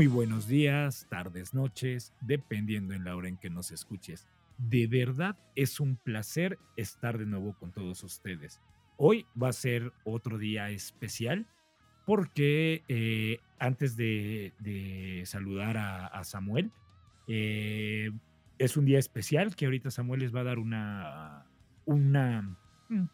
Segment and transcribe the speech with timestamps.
[0.00, 4.26] Muy buenos días, tardes, noches, dependiendo en la hora en que nos escuches.
[4.56, 8.62] De verdad es un placer estar de nuevo con todos ustedes.
[8.96, 11.46] Hoy va a ser otro día especial
[12.06, 16.70] porque eh, antes de, saludar a, Samuel,
[17.28, 18.10] eh,
[18.56, 21.44] es un día especial que ahorita Samuel les va a dar una,
[21.84, 22.56] una,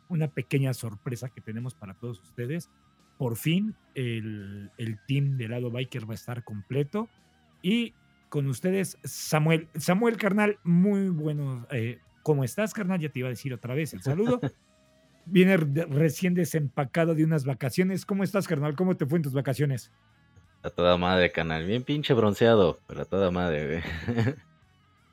[0.09, 2.71] una pequeña sorpresa que tenemos para todos ustedes
[3.19, 4.71] por fin el,
[5.07, 7.09] team de lado biker va a estar completo.
[7.63, 7.95] Y
[8.29, 9.69] con ustedes, Samuel.
[9.77, 11.67] Samuel, carnal, muy bueno.
[11.71, 13.01] Eh, ¿Cómo estás, carnal?
[13.01, 14.41] Ya te iba a decir otra vez el saludo.
[15.27, 18.07] Viene recién desempacado de unas vacaciones.
[18.07, 18.77] ¿Cómo estás, carnal?
[18.77, 19.91] ¿Cómo te fue en tus vacaciones?
[20.63, 21.67] A toda madre, carnal.
[21.67, 23.83] Bien pinche bronceado, pero a toda madre,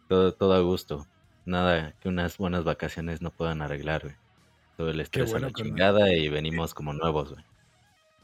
[0.08, 1.08] todo, todo a gusto.
[1.45, 4.16] Nada que unas buenas vacaciones no puedan arreglar, güey.
[4.78, 7.44] Todo el estrés a la chingada y venimos como nuevos, güey.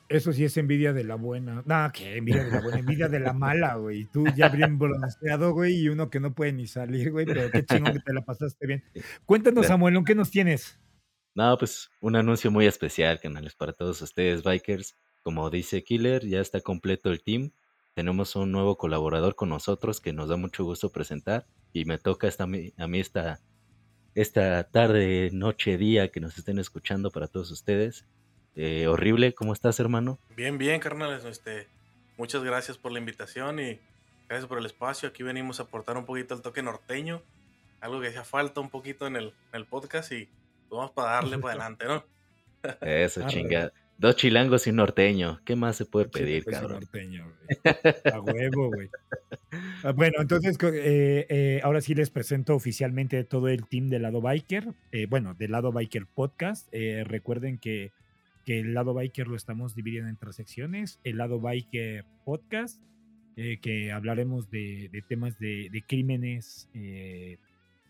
[0.10, 1.62] Eso sí es envidia de la buena.
[1.68, 4.06] No, que envidia de la buena, envidia de la mala, güey.
[4.06, 7.64] Tú ya bien bronceado, güey, y uno que no puede ni salir, güey, pero qué
[7.64, 8.84] chingón que te la pasaste bien.
[9.26, 10.80] Cuéntanos, Samuel, ¿qué nos tienes?
[11.36, 14.96] No, pues un anuncio muy especial, canales, para todos ustedes, bikers.
[15.22, 17.52] Como dice Killer, ya está completo el team.
[17.94, 21.46] Tenemos un nuevo colaborador con nosotros que nos da mucho gusto presentar.
[21.72, 23.42] Y me toca esta, a mí esta,
[24.16, 28.08] esta tarde, noche, día que nos estén escuchando para todos ustedes
[28.62, 30.20] eh, horrible, ¿cómo estás, hermano?
[30.36, 31.24] Bien, bien, carnales.
[31.24, 31.68] Este,
[32.18, 33.80] muchas gracias por la invitación y
[34.28, 35.08] gracias por el espacio.
[35.08, 37.22] Aquí venimos a aportar un poquito el toque norteño,
[37.80, 39.34] algo que hacía falta un poquito en el,
[39.70, 40.28] podcast y
[40.70, 42.04] vamos para darle para adelante, ¿no?
[42.82, 43.72] Eso, chinga.
[43.98, 45.40] Dos chilangos y un norteño.
[45.46, 46.82] ¿Qué más se puede pedir, cabrón?
[46.82, 47.32] Norteño,
[48.14, 48.90] A huevo, güey.
[49.84, 54.20] Ah, bueno, entonces, eh, eh, ahora sí les presento oficialmente todo el team de Lado
[54.20, 54.74] Biker.
[55.08, 56.68] bueno, del Lado Biker Podcast.
[57.06, 57.94] recuerden que
[58.50, 61.00] el lado biker lo estamos dividiendo en tres secciones.
[61.04, 62.82] El lado biker podcast,
[63.36, 67.38] eh, que hablaremos de, temas de, crímenes, eh,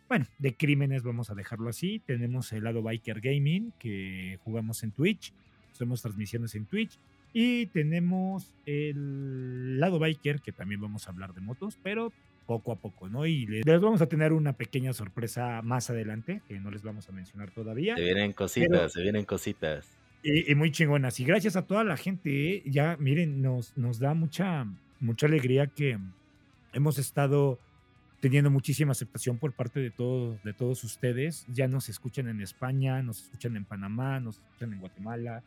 [0.07, 1.99] bueno, de crímenes vamos a dejarlo así.
[1.99, 5.33] Tenemos el lado biker gaming, que jugamos en Twitch,
[5.71, 6.99] hacemos transmisiones en Twitch.
[7.31, 12.11] Y tenemos el lado biker, que también vamos a hablar de motos, pero
[12.47, 13.27] poco a poco, ¿no?
[13.27, 17.11] Y les vamos a tener una pequeña sorpresa más adelante, que no les vamos a
[17.11, 17.95] mencionar todavía.
[17.95, 19.99] Se vienen cositas, se vienen cositas.
[20.21, 21.19] Y, muy chingonas.
[21.19, 22.63] Y gracias a toda la gente, ¿eh?
[22.65, 24.65] ya miren, nos, nos da mucha,
[24.99, 25.97] mucha alegría que
[26.73, 27.57] hemos estado
[28.19, 31.45] teniendo muchísima aceptación por parte de todos, de todos ustedes.
[31.47, 35.41] Ya nos escuchan en España, nos escuchan en Panamá, nos escuchan en Guatemala,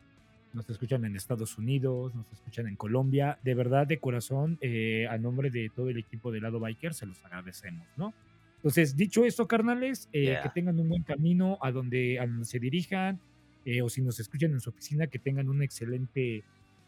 [0.53, 3.37] nos escuchan en Estados Unidos, nos escuchan en Colombia.
[3.43, 7.05] De verdad, de corazón, eh, a nombre de todo el equipo de Lado Biker, se
[7.05, 8.13] los agradecemos, ¿no?
[8.55, 12.59] Entonces, dicho esto, carnales, eh, que tengan un buen camino a donde, a donde se
[12.59, 13.19] dirijan
[13.65, 16.43] eh, o si nos escuchan en su oficina, que tengan un excelente,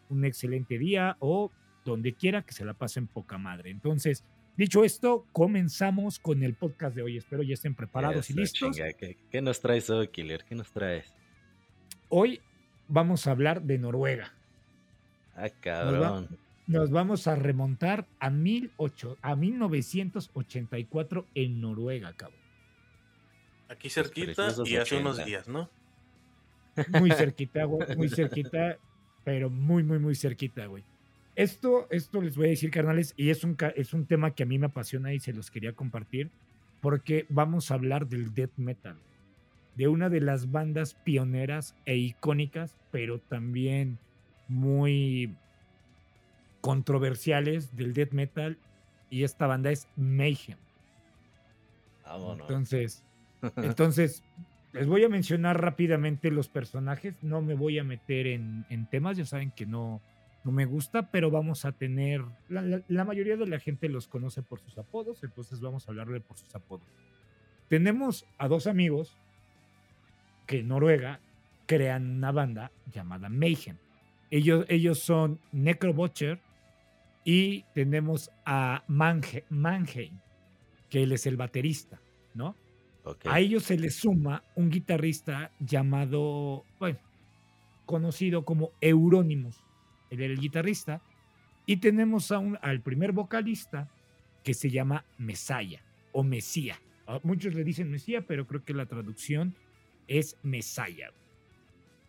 [0.10, 1.52] un excelente día o
[1.86, 3.70] donde quiera que se la pasen poca madre.
[3.70, 4.24] Entonces,
[4.58, 7.18] dicho esto, comenzamos con el podcast de hoy.
[7.18, 8.78] Espero ya estén preparados y listos.
[9.30, 10.44] ¿Qué, nos traes hoy, Killer?
[10.44, 11.14] ¿Qué nos traes?
[12.10, 12.42] Hoy
[12.88, 14.34] vamos a hablar de Noruega.
[15.36, 16.38] Ah, cabrón.
[16.68, 22.40] Nos, vamos a remontar a, 18, a 1984 en Noruega, cabrón.
[23.70, 25.70] Aquí cerquita y hace unos días, ¿no?
[27.00, 28.78] Muy cerquita, güey, muy cerquita,
[29.24, 30.84] pero muy, muy, muy cerquita, güey.
[31.36, 34.46] Esto, esto les voy a decir, carnales, y es un, es un tema que a
[34.46, 36.32] mí me apasiona y se los quería compartir,
[36.82, 38.98] porque vamos a hablar del death metal,
[39.76, 43.98] de una de las bandas pioneras e icónicas, pero también
[44.48, 45.36] muy
[46.62, 48.58] controversiales del death metal,
[49.10, 50.58] y esta banda es Mayhem.
[52.40, 53.04] Entonces,
[53.58, 54.24] entonces,
[54.76, 57.16] les voy a mencionar rápidamente los personajes.
[57.24, 60.02] No me voy a meter en, temas, ya saben que no,
[60.44, 62.22] no me gusta, pero vamos a tener.
[62.50, 66.36] La, mayoría de la gente los conoce por sus apodos, entonces vamos a hablarle por
[66.38, 66.86] sus apodos.
[67.70, 69.16] Tenemos a dos amigos
[70.46, 71.22] que en Noruega
[71.68, 73.78] crean una banda llamada Mayhem.
[74.30, 76.42] Ellos, ellos son Necrobutcher
[77.24, 80.20] y tenemos a Mannheim,
[80.90, 82.02] que él es el baterista,
[82.34, 82.58] ¿no?
[83.26, 87.00] A ellos se les suma un guitarrista llamado, bueno,
[87.86, 89.62] conocido como Euronymous.
[90.10, 91.02] Él era el guitarrista.
[91.66, 93.90] Y tenemos a un, al primer vocalista
[94.44, 95.82] que se llama Mesaya
[96.12, 96.80] o Mesía.
[97.24, 99.56] Muchos le dicen Mesía, pero creo que la traducción
[100.08, 101.12] es Mesaya.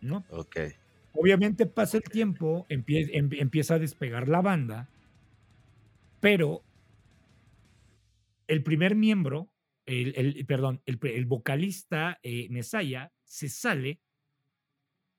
[0.01, 0.23] ¿No?
[0.29, 0.57] Ok.
[1.13, 4.87] Obviamente pasa el tiempo, em, empieza a despegar la banda,
[6.19, 6.61] pero
[8.47, 9.49] el primer miembro
[9.87, 14.01] el, perdón, el, vocalista eh, Mesaya se sale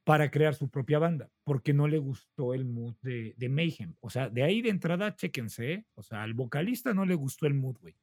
[0.04, 3.94] para crear su propia banda, porque no le gustó el mood de, de Mayhem.
[4.00, 5.86] O sea, de ahí de entrada, chéquense, ¿eh?
[5.94, 7.94] o sea, al vocalista no le gustó el mood, güey,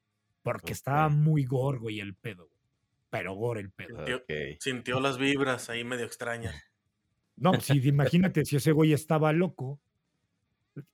[0.43, 2.61] porque estaba muy gore, güey, el pedo, güey.
[3.09, 3.97] Pero gore el pedo.
[3.97, 4.23] Sintió,
[4.59, 6.55] sintió las vibras ahí medio extrañas.
[7.37, 9.79] No, pues si imagínate si ese güey estaba loco,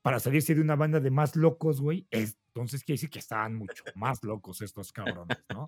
[0.02, 3.84] para salirse de una banda de más locos, güey, entonces quiere decir que estaban mucho
[3.96, 5.68] más locos estos cabrones, ¿no?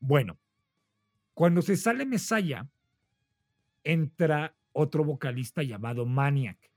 [0.00, 0.38] Bueno,
[1.34, 2.68] cuando se sale Mesaya,
[3.82, 6.70] entra otro vocalista llamado Maniac.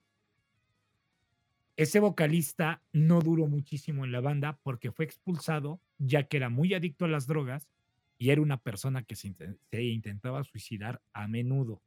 [1.75, 6.73] Ese vocalista no duró muchísimo en la banda porque fue expulsado ya que era muy
[6.73, 7.69] adicto a las drogas
[8.17, 9.35] y era una persona que se,
[9.71, 11.81] intentaba suicidar a menudo.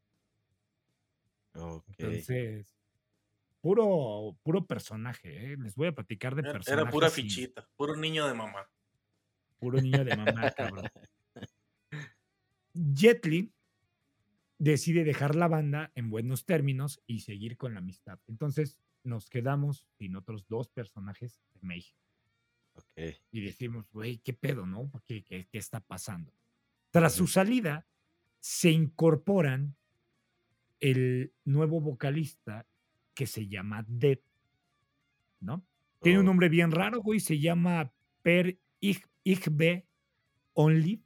[1.55, 2.80] Entonces,
[3.61, 5.57] puro, puro personaje, ¿eh?
[5.59, 6.73] les voy a platicar de personajes.
[6.73, 8.69] Era pura fichita, puro niño de mamá.
[9.59, 10.87] Puro niño de mamá, cabrón.
[12.75, 13.27] Jet
[14.59, 18.19] decide dejar la banda en buenos términos y seguir con la amistad.
[18.29, 21.99] Entonces nos quedamos sin otros dos personajes de México.
[23.31, 24.91] Y decimos, güey, ¿qué pedo, no?
[25.07, 26.33] ¿Qué, qué, está pasando?
[26.91, 27.87] Tras su salida,
[28.41, 29.77] se incorporan
[30.81, 32.67] el nuevo vocalista
[33.15, 34.19] que se llama Dead,
[35.41, 35.65] ¿no?
[36.01, 37.93] Tiene un nombre bien raro, güey, se llama
[38.23, 39.87] Per Igbe
[40.55, 41.03] Only.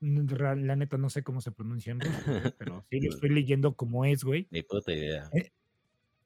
[0.00, 2.14] La neta no sé cómo se pronuncia en ruso,
[2.58, 4.46] pero sí lo estoy leyendo como es, güey.
[4.50, 5.28] Ni puta idea.
[5.32, 5.50] Eh,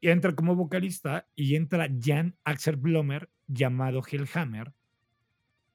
[0.00, 4.72] y entra como vocalista y entra Jan Axel Blomer, llamado Hellhammer.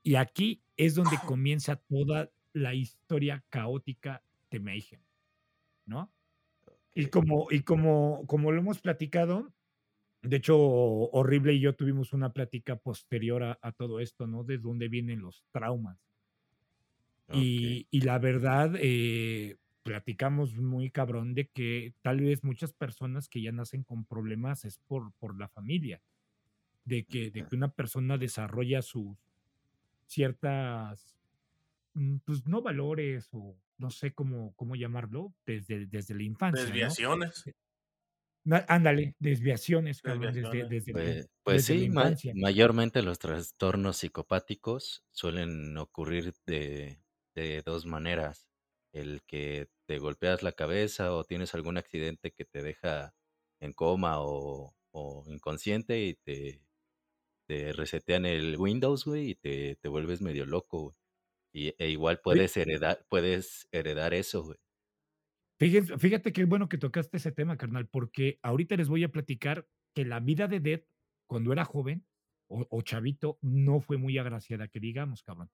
[0.03, 5.01] Y aquí es donde comienza toda la historia caótica de Mayhem,
[5.85, 6.11] ¿no?
[6.95, 9.53] Y como, y como, como lo hemos platicado,
[10.21, 14.44] de hecho, Horrible y yo tuvimos una plática posterior a, todo esto, ¿no?
[14.44, 16.00] De dónde vienen los traumas.
[17.33, 23.51] Y, la verdad, eh, platicamos muy cabrón de que tal vez muchas personas que ya
[23.51, 26.01] nacen con problemas es por, por la familia,
[26.86, 29.18] de que, de que una persona desarrolla sus
[30.07, 31.18] ciertas,
[31.94, 36.63] mm, pues no valores o no sé cómo, cómo llamarlo, desde, desde la infancia.
[36.63, 37.44] Desviaciones.
[38.68, 41.89] Ándale, desviaciones, desde, pues, pues sí,
[42.36, 48.48] mayormente los trastornos psicopáticos suelen ocurrir de, de dos maneras.
[48.94, 53.16] El que te golpeas la cabeza o tienes algún accidente que te deja
[53.60, 56.62] en coma o, o inconsciente y te,
[57.48, 60.95] te resetean el Windows, güey, y te, te vuelves medio loco, güey.
[61.55, 64.57] Y, e igual puedes heredar, puedes heredar eso, güey.
[65.57, 69.65] Fíjate, fíjate qué bueno que tocaste ese tema, carnal, porque ahorita les voy a platicar
[69.95, 70.83] que la vida de Dead,
[71.29, 72.05] cuando era joven
[72.49, 75.49] o, chavito, no fue muy agraciada, que digamos, cabrón.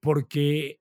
[0.00, 0.80] Porque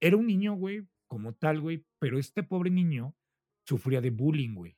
[0.00, 3.14] era un niño, güey, como tal, güey, pero este pobre niño
[3.64, 4.76] sufría de bullying, güey.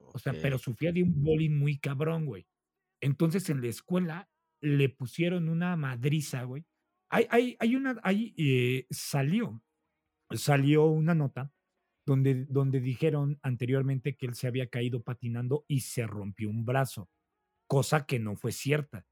[0.00, 2.44] O sea, pero sufría de un bullying muy cabrón, güey.
[3.00, 4.28] Entonces en la escuela
[4.60, 6.66] le pusieron una madriza, güey,
[7.12, 9.62] hay, hay, una, ahí eh, salió,
[10.30, 11.52] salió una nota
[12.06, 17.10] donde, donde dijeron anteriormente que él se había caído patinando y se rompió un brazo,
[17.66, 19.06] cosa que no fue cierta,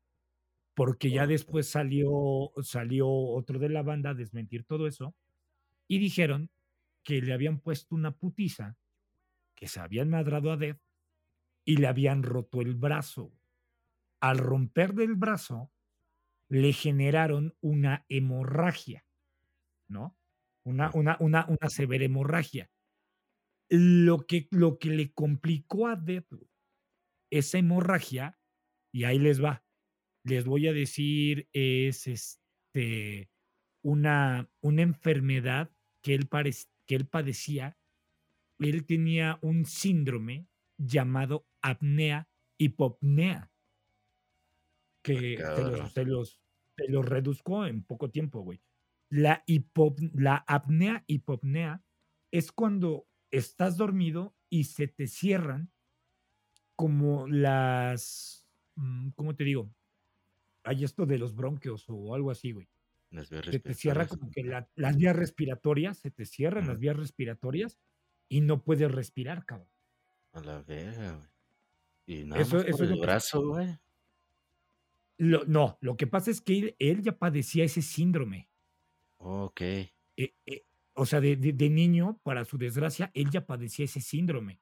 [0.74, 5.14] porque ya después salió, salió otro de la banda a desmentir todo eso
[5.86, 6.50] y dijeron
[7.02, 8.78] que le habían puesto una putiza,
[9.54, 10.80] que se habían madrado a Dev
[11.66, 13.30] y le habían roto el brazo.
[14.20, 15.70] Al romper del brazo,
[16.50, 19.06] le generaron una hemorragia,
[19.88, 20.18] ¿no?
[20.64, 22.70] Una, una, una, una severa hemorragia.
[23.70, 26.24] Lo que, lo que le complicó a Dead
[27.30, 28.38] esa hemorragia,
[28.92, 29.64] y ahí les va,
[30.24, 33.30] les voy a decir, es este,
[33.82, 35.70] una, una enfermedad
[36.02, 36.28] que él,
[36.86, 37.78] que él padecía.
[38.58, 42.28] Él tenía un síndrome llamado apnea
[42.58, 43.50] hipopnea
[45.02, 46.40] que ah, se los,
[46.88, 48.60] los, reduzco en poco tiempo, güey.
[49.08, 49.44] La,
[50.14, 51.82] la apnea hipopnea
[52.30, 55.72] es cuando estás dormido y se te cierran
[56.76, 59.74] como las, mm, ¿cómo te digo?
[60.64, 62.68] Hay esto de los bronquios o algo así, güey.
[63.24, 67.78] se te cierra como que las vías respiratorias, se te cierran las vías respiratorias
[68.28, 69.68] y no puedes respirar, cabrón.
[70.32, 71.28] A la verga, güey.
[72.06, 73.78] Y nada eso, eso es el brazo, güey
[75.20, 78.48] no, lo que pasa es que él, ya padecía ese síndrome.
[79.18, 79.60] Ok.
[79.60, 81.36] Eh, eh, o sea, de,
[81.68, 84.60] niño, para su desgracia, él ya padecía ese síndrome.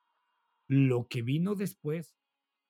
[0.67, 2.17] Lo que vino después,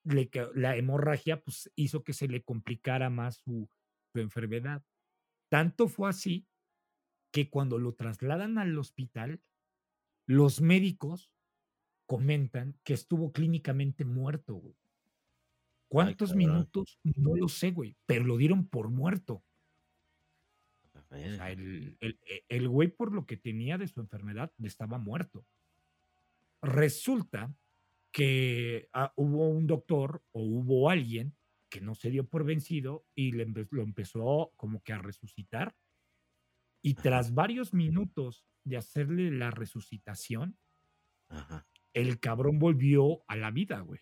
[0.03, 3.69] la hemorragia, pues hizo que se le complicara más su,
[4.13, 4.83] su enfermedad.
[5.49, 6.47] Tanto fue así
[7.31, 9.41] que cuando lo trasladan al hospital,
[10.27, 11.31] Los médicos
[12.05, 14.78] comentan que estuvo clínicamente muerto, güey.
[15.89, 16.99] ¿Cuántos minutos?
[17.03, 19.43] No lo sé, güey, pero lo dieron por muerto.
[20.93, 22.15] O sea, el, e,
[22.47, 25.45] el, güey por lo que tenía de su enfermedad estaba muerto.
[26.61, 27.51] Resulta
[28.11, 31.35] que ah, hubo un doctor o hubo alguien
[31.69, 35.75] que no se dio por vencido y le lo empezó como que a resucitar.
[36.83, 40.57] Y tras varios minutos de hacerle la resucitación,
[41.93, 44.01] el cabrón volvió a la vida, güey.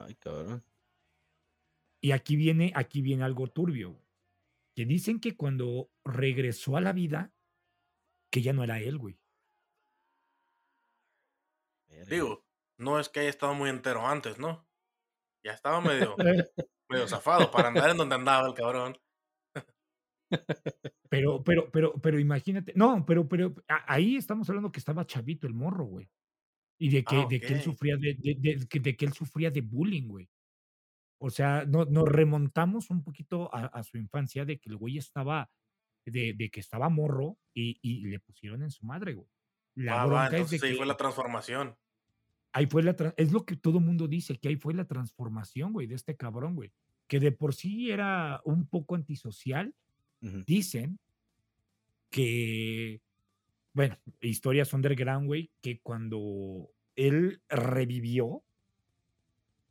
[0.00, 0.64] Ay, cabrón.
[2.02, 4.00] Y aquí viene, aquí viene algo turbio,
[4.74, 7.32] Que dicen que cuando regresó a la vida,
[8.30, 9.20] que ya no era él, güey.
[12.08, 12.46] Digo,
[12.78, 14.66] no es que haya estado muy entero antes, ¿no?
[15.44, 16.16] Ya estaba medio,
[16.88, 18.96] medio zafado para andar en donde andaba el cabrón.
[21.10, 23.52] Pero, pero, pero, pero imagínate, no, pero, pero
[23.88, 26.08] ahí estamos hablando que estaba chavito el morro, güey.
[26.82, 30.08] Y de que, de que él sufría de, de, de, que él sufría de bullying,
[30.08, 30.30] güey.
[31.18, 35.50] O sea, no, nos remontamos un poquito a, su infancia de que el güey estaba,
[36.06, 39.28] de, de que estaba morro y, y, le pusieron en su madre, güey.
[39.74, 41.76] La ah, es de que, fue la transformación.
[42.52, 45.86] Ahí fue la, es lo que todo mundo dice, que ahí fue la transformación, güey,
[45.86, 46.72] de este cabrón, güey.
[47.08, 49.74] Que de por sí era un poco antisocial.
[50.22, 50.98] Dicen
[52.08, 53.02] que,
[53.72, 58.42] bueno, historias underground, güey, que cuando él revivió,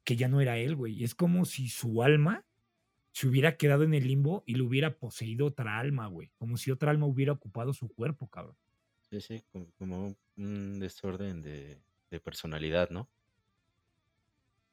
[0.03, 1.03] que ya no era él, güey.
[1.03, 2.46] Es como si su alma
[3.12, 6.32] se hubiera quedado en el limbo y le hubiera poseído otra alma, güey.
[6.38, 8.56] Como si otra alma hubiera ocupado su cuerpo, cabrón.
[9.10, 9.44] Sí, sí,
[9.77, 11.82] como, un desorden de,
[12.24, 13.10] personalidad, ¿no?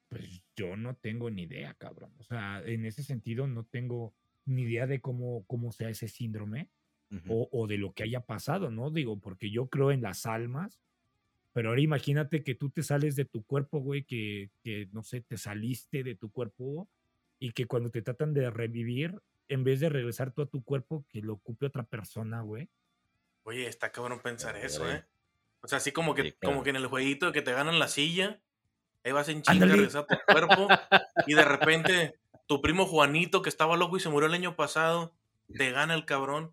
[0.08, 2.12] Pues yo no tengo ni idea, cabrón.
[2.18, 4.14] O sea, en ese sentido no tengo
[4.44, 6.70] ni idea de cómo, cómo sea ese síndrome
[7.28, 8.90] o, o, de lo que haya pasado, ¿no?
[8.90, 10.80] Digo, porque yo creo en las almas
[11.56, 15.22] pero ahora imagínate que tú te sales de tu cuerpo, güey, que, que, no sé,
[15.22, 16.86] te saliste de tu cuerpo
[17.38, 21.06] y que cuando te tratan de revivir, en vez de regresar tú a tu cuerpo,
[21.08, 22.68] que lo ocupe otra persona, güey.
[23.44, 25.06] Oye, está cabrón pensar eso, ¿eh?
[25.62, 28.38] O sea, así como que, como que en el jueguito que te ganan la silla,
[29.02, 30.68] ahí vas en chinga a regresar a tu cuerpo
[31.26, 35.14] y de repente tu primo Juanito, que estaba loco y se murió el año pasado,
[35.56, 36.52] te gana el cabrón.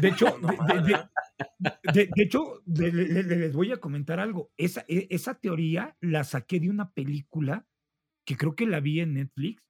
[0.00, 0.38] De hecho,
[1.94, 4.50] de, hecho, les voy a comentar algo.
[4.56, 7.66] Esa, e, esa teoría la saqué de una película
[8.24, 9.62] que creo que la vi en Netflix,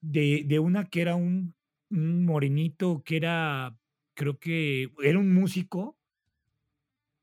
[0.00, 1.54] de, de una que era un,
[1.90, 3.76] morenito, que era,
[4.14, 5.96] creo que era un músico,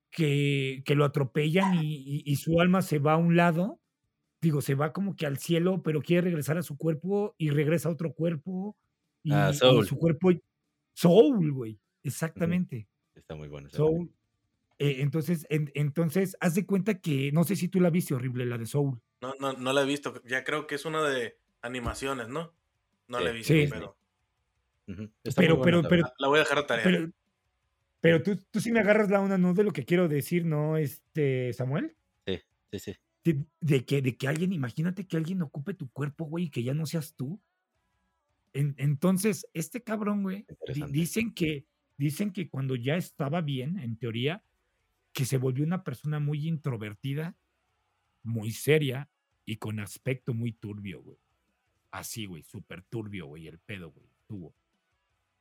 [0.09, 3.79] que, que lo atropellan y, su alma se va a un lado,
[4.41, 7.89] digo, se va como que al cielo, pero quiere regresar a su cuerpo y regresa
[7.89, 8.77] a otro cuerpo.
[9.23, 10.29] Y, ah, su cuerpo,
[10.93, 12.87] Soul, güey, exactamente.
[13.15, 13.69] Está muy bueno.
[13.69, 14.11] Soul.
[14.77, 18.57] Eh, entonces, entonces, haz de cuenta que, no sé si tú la viste horrible, la
[18.57, 18.99] de Soul.
[19.21, 20.21] No, no, no la he visto.
[20.25, 22.53] Ya creo que es una de animaciones, ¿no?
[23.07, 23.97] No la he visto, pero.
[25.35, 27.09] Pero, pero, pero, la voy a dejar a tarea.
[28.01, 29.53] Pero, tú, tú sí me agarras la una, ¿no?
[29.53, 31.95] De lo que quiero decir, ¿no, este, Samuel?
[32.27, 32.39] Sí,
[32.71, 32.95] sí, sí.
[33.61, 36.75] De, que, de que alguien, imagínate que alguien ocupe tu cuerpo, güey, y que ya
[36.75, 37.41] no seas tú.
[38.53, 40.45] entonces, este cabrón, güey,
[40.89, 41.65] dicen que,
[41.97, 44.43] Dicen que cuando ya estaba bien, en teoría,
[45.13, 47.35] que se volvió una persona muy introvertida,
[48.23, 49.09] muy seria
[49.45, 51.17] y con aspecto muy turbio, güey.
[51.91, 54.53] Así, güey, súper turbio, güey, el pedo, güey, tuvo.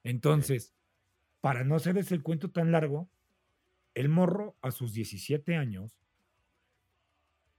[0.05, 0.73] Entonces,
[1.41, 3.09] para no hacerles el cuento tan largo,
[3.95, 5.99] el morro a sus 17 años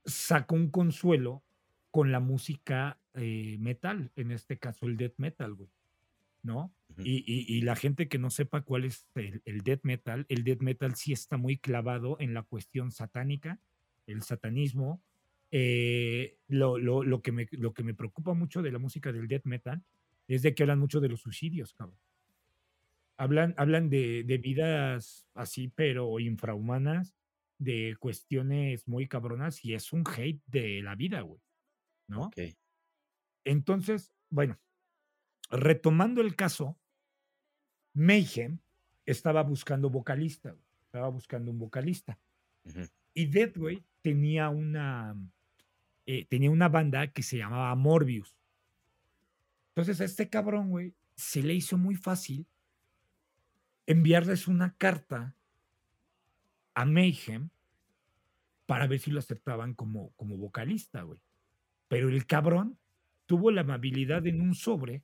[0.04, 1.42] sacó un consuelo
[1.90, 5.70] con la música eh, metal, en este caso el death metal, güey.
[6.46, 6.72] ¿No?
[6.98, 11.12] y, la gente que no sepa cuál es el, death metal, el death metal sí
[11.12, 13.60] está muy clavado en la cuestión satánica,
[14.06, 15.02] el satanismo.
[15.50, 16.76] Eh, lo,
[17.22, 19.82] que me, lo que me preocupa mucho de la música del death metal
[20.26, 21.98] es de que hablan mucho de los suicidios, cabrón.
[23.18, 27.14] Hablan, hablan de, vidas así, pero infrahumanas,
[27.58, 31.40] de cuestiones muy cabronas y es un hate de la vida, güey.
[32.08, 32.30] ¿No?
[33.44, 34.58] Entonces, bueno,
[35.50, 36.76] retomando el caso,
[37.94, 38.58] Mayhem
[39.04, 42.18] estaba buscando vocalista, estaba buscando un vocalista.
[43.14, 45.16] Y Deadway tenía una,
[46.04, 48.36] eh, tenía una banda que se llamaba Morbius.
[49.68, 52.46] Entonces a este cabrón, güey, se le hizo muy fácil
[53.86, 55.34] enviarles una carta
[56.74, 57.50] a Mayhem
[58.66, 61.20] para ver si lo aceptaban como, como vocalista, güey.
[61.88, 62.78] Pero el cabrón
[63.26, 65.02] tuvo la amabilidad en un sobre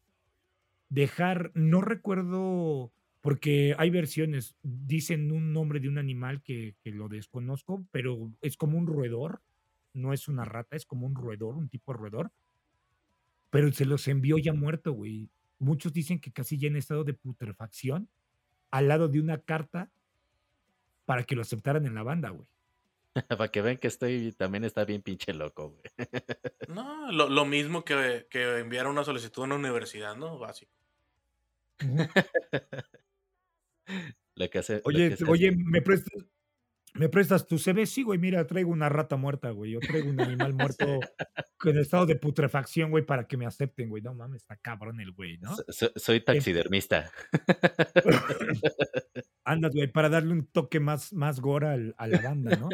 [0.93, 7.09] dejar, no recuerdo porque hay versiones, dicen un nombre de un animal que, que lo
[7.09, 9.41] desconozco, pero es como un roedor,
[9.95, 12.33] no es una rata, es como un roedor, un tipo de roedor,
[13.49, 15.31] pero se los envió ya muerto, güey.
[15.59, 18.09] Muchos dicen que casi ya en estado de putrefacción,
[18.71, 19.91] al lado de una carta
[21.07, 22.47] para que lo aceptaran en la banda, güey.
[23.29, 26.09] Para que vean que estoy, también está bien pinche loco, güey.
[26.69, 30.39] No, lo, lo mismo que, que enviar una solicitud a una universidad, ¿no?
[30.39, 30.82] Básico.
[34.37, 36.25] Lo que hace, Oye, que oye, hace- ¿me prestas,
[36.95, 37.85] ¿me prestas tu CV?
[37.87, 39.73] Sí, güey, mira, traigo una rata muerta, güey.
[39.73, 41.01] Yo traigo un animal muerto
[41.65, 44.03] en estado de putrefacción, güey, para que me acepten, güey.
[44.03, 45.55] No mames, está cabrón el güey, ¿no?
[45.57, 47.11] so- so- soy taxidermista.
[49.45, 52.69] Andas, güey, para darle un toque más, más gore al- a la banda, ¿no?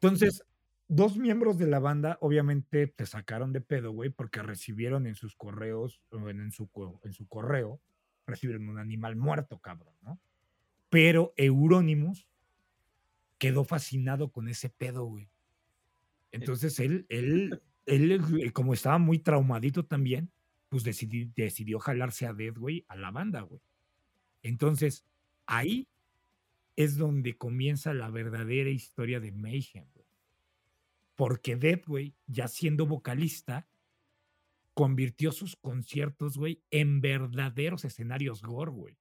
[0.00, 0.44] Entonces,
[0.88, 5.34] dos miembros de la banda obviamente te sacaron de pedo, güey, porque recibieron en sus
[5.34, 6.68] correos, en, su,
[7.02, 7.80] en su correo,
[8.26, 10.20] recibieron un animal muerto, cabrón, ¿no?
[10.88, 12.28] Pero Euronymous
[13.38, 15.28] quedó fascinado con ese pedo, güey.
[16.32, 20.30] Entonces él, él, él, eh, como estaba muy traumadito también,
[20.68, 23.60] pues decidí- decidió jalarse a Dead, güey, a la banda, güey.
[24.42, 25.04] Entonces,
[25.46, 25.88] ahí
[26.76, 29.86] es donde comienza la verdadera historia de Mayhem.
[31.16, 33.66] Porque Dead, güey, ya siendo vocalista,
[34.74, 38.98] convirtió sus conciertos, güey, en verdaderos escenarios gore, güey.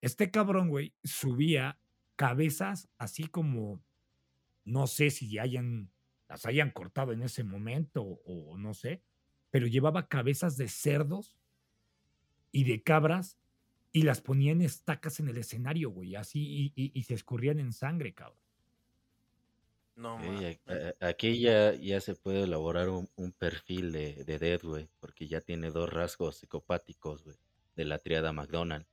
[0.00, 1.78] Este cabrón, güey, subía
[2.16, 3.82] cabezas así como,
[4.64, 5.90] no sé si hayan,
[6.28, 9.02] las hayan cortado en ese momento o, no sé,
[9.50, 11.36] pero llevaba cabezas de cerdos
[12.50, 13.38] y de cabras
[13.92, 17.58] y las ponía en estacas en el escenario, güey, así y, y- y se escurrían
[17.58, 18.47] en sangre, cabrón.
[19.98, 20.58] No, Sí,
[21.00, 25.40] aquí ya, ya se puede elaborar un, un perfil de, de Dead, güey, porque ya
[25.40, 27.36] tiene dos rasgos psicopáticos, güey,
[27.74, 28.86] de la triada McDonald,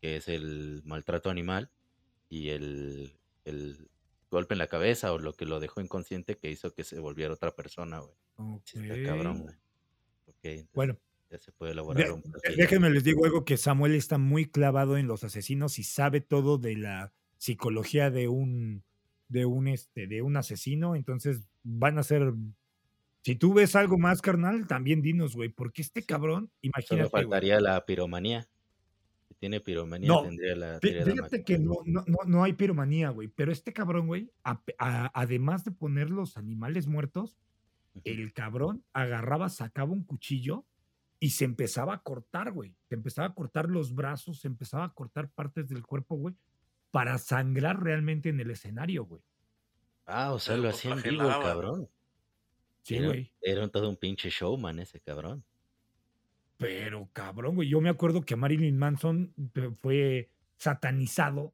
[0.00, 1.70] que es el maltrato animal
[2.28, 3.12] y el,
[3.46, 3.88] el
[4.30, 7.32] golpe en la cabeza o lo que lo dejó inconsciente que hizo que se volviera
[7.32, 8.14] otra persona, güey.
[8.74, 9.54] Está cabrón, güey.
[10.26, 10.98] Ok, entonces Bueno,
[11.30, 12.56] ya se puede elaborar de- un de- perfil.
[12.56, 16.58] déjenme les digo algo que Samuel está muy clavado en los asesinos y sabe todo
[16.58, 18.84] de la psicología de un
[19.28, 22.34] de un este de un asesino, entonces van a ser
[23.22, 27.22] si tú ves algo más, carnal, también dinos, güey, porque este cabrón, Solo imagínate, güey.
[27.24, 28.46] faltaría la piromanía.
[29.28, 33.28] Si tiene piromanía, No, tendría la Fíjate que no, no, no, no hay piromanía, güey.
[33.28, 37.38] Pero este cabrón, güey, a- a- además de poner los animales muertos,
[38.04, 40.66] el cabrón agarraba, sacaba un cuchillo
[41.18, 42.74] y se empezaba a cortar, güey.
[42.90, 46.34] Se empezaba a cortar los brazos, se empezaba a cortar partes del cuerpo, güey,
[46.94, 49.20] para sangrar realmente en el escenario, güey.
[50.06, 51.88] Ah, o sea, Se lo hacía en vivo el cabrón.
[52.82, 53.32] Sí, Era, güey.
[53.42, 55.42] era un- todo un pinche showman ese cabrón.
[56.56, 57.68] Pero cabrón, güey.
[57.68, 59.34] Yo me acuerdo que Marilyn Manson
[59.80, 61.52] fue satanizado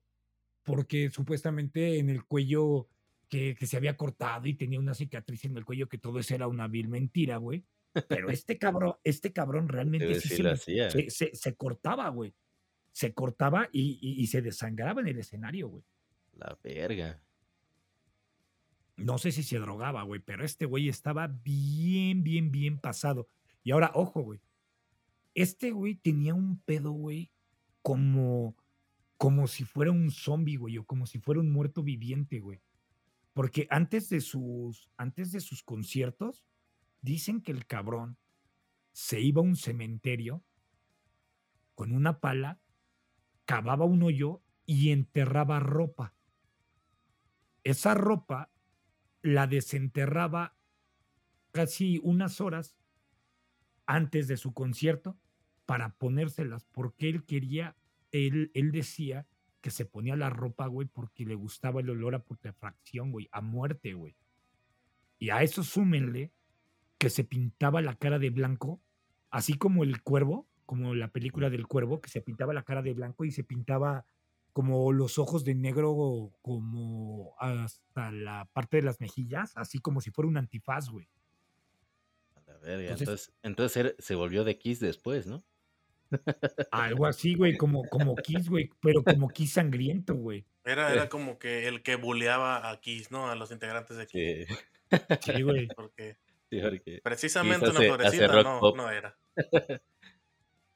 [0.63, 2.87] porque supuestamente en el cuello
[3.31, 6.35] que, que se había cortado y tenía una cicatriz en el cuello, que todo eso
[6.35, 7.65] era una vil mentira, güey.
[8.09, 10.91] Pero este cabrón, este cabrón realmente Pero sí sí se, lo me- hacía.
[10.91, 12.35] se, se- se cortaba, güey.
[12.93, 15.85] Se cortaba y, y- y se desangraba en el escenario, güey.
[16.35, 17.23] La verga.
[18.97, 23.29] No sé si se drogaba, güey, pero este güey estaba bien, bien, bien pasado.
[23.63, 24.41] Y ahora, ojo, güey.
[25.35, 27.31] Este güey tenía un pedo, güey,
[27.83, 28.57] como,
[29.17, 32.61] como si fuera un zombie, güey, o como si fuera un muerto viviente, güey.
[33.33, 36.45] Porque antes de sus, antes de sus conciertos,
[37.01, 38.19] dicen que el cabrón
[38.93, 40.43] se iba a un cementerio
[41.75, 42.61] con una pala,
[43.51, 46.15] cavaba un hoyo y enterraba ropa.
[47.65, 48.49] Esa ropa
[49.23, 50.55] la desenterraba
[51.51, 52.77] casi unas horas
[53.87, 55.19] antes de su concierto
[55.67, 57.77] para ponérselas, porque él quería,
[58.13, 59.27] él, él decía
[59.61, 63.41] que se ponía la ropa, güey, porque le gustaba el olor a putrefacción, güey, a
[63.41, 64.15] muerte, güey.
[65.19, 66.33] Y a eso súmenle
[66.99, 68.81] que se pintaba la cara de blanco,
[69.29, 72.93] así como el cuervo, como la película del cuervo, que se pintaba la cara de
[72.93, 74.07] blanco y se pintaba
[74.53, 80.13] como los ojos de negro, como hasta la parte de las mejillas, así como si
[80.13, 81.09] fuera un antifaz, güey.
[82.37, 82.91] A la verga.
[82.93, 85.43] Entonces- Entonces, se volvió de Kiss después, ¿no?
[86.71, 90.47] Algo así, güey, como, como Kiss, güey, pero como Kiss sangriento, güey.
[90.65, 93.29] Era, era como que el que buleaba a Kiss, ¿no?
[93.29, 94.47] A los integrantes de Kiss.
[95.21, 95.67] Sí, Sí, güey.
[95.75, 96.17] Porque
[96.49, 99.19] sí, porque precisamente una florecita no, no era.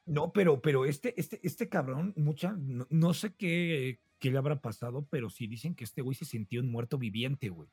[0.05, 4.61] No, pero, pero este, este, este cabrón, mucha, no, no sé qué, qué le habrá
[4.61, 7.69] pasado, pero sí dicen que este güey se sintió un muerto viviente, güey.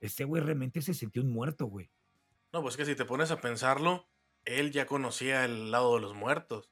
[0.00, 1.90] Este güey realmente se sintió un muerto, güey.
[2.52, 4.08] No, pues que si te pones a pensarlo,
[4.44, 6.70] él ya conocía el lado de los muertos.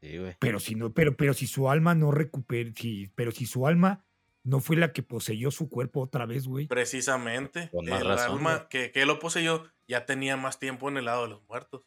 [0.00, 0.36] Sí, güey.
[0.38, 4.04] Pero si no, pero, pero si su alma no recupera, si, pero si su alma
[4.42, 6.66] no fue la que poseyó su cuerpo otra vez, güey.
[6.66, 7.70] Precisamente.
[7.70, 11.06] Con más el razón, alma que, que lo poseyó ya tenía más tiempo en el
[11.06, 11.86] lado de los muertos.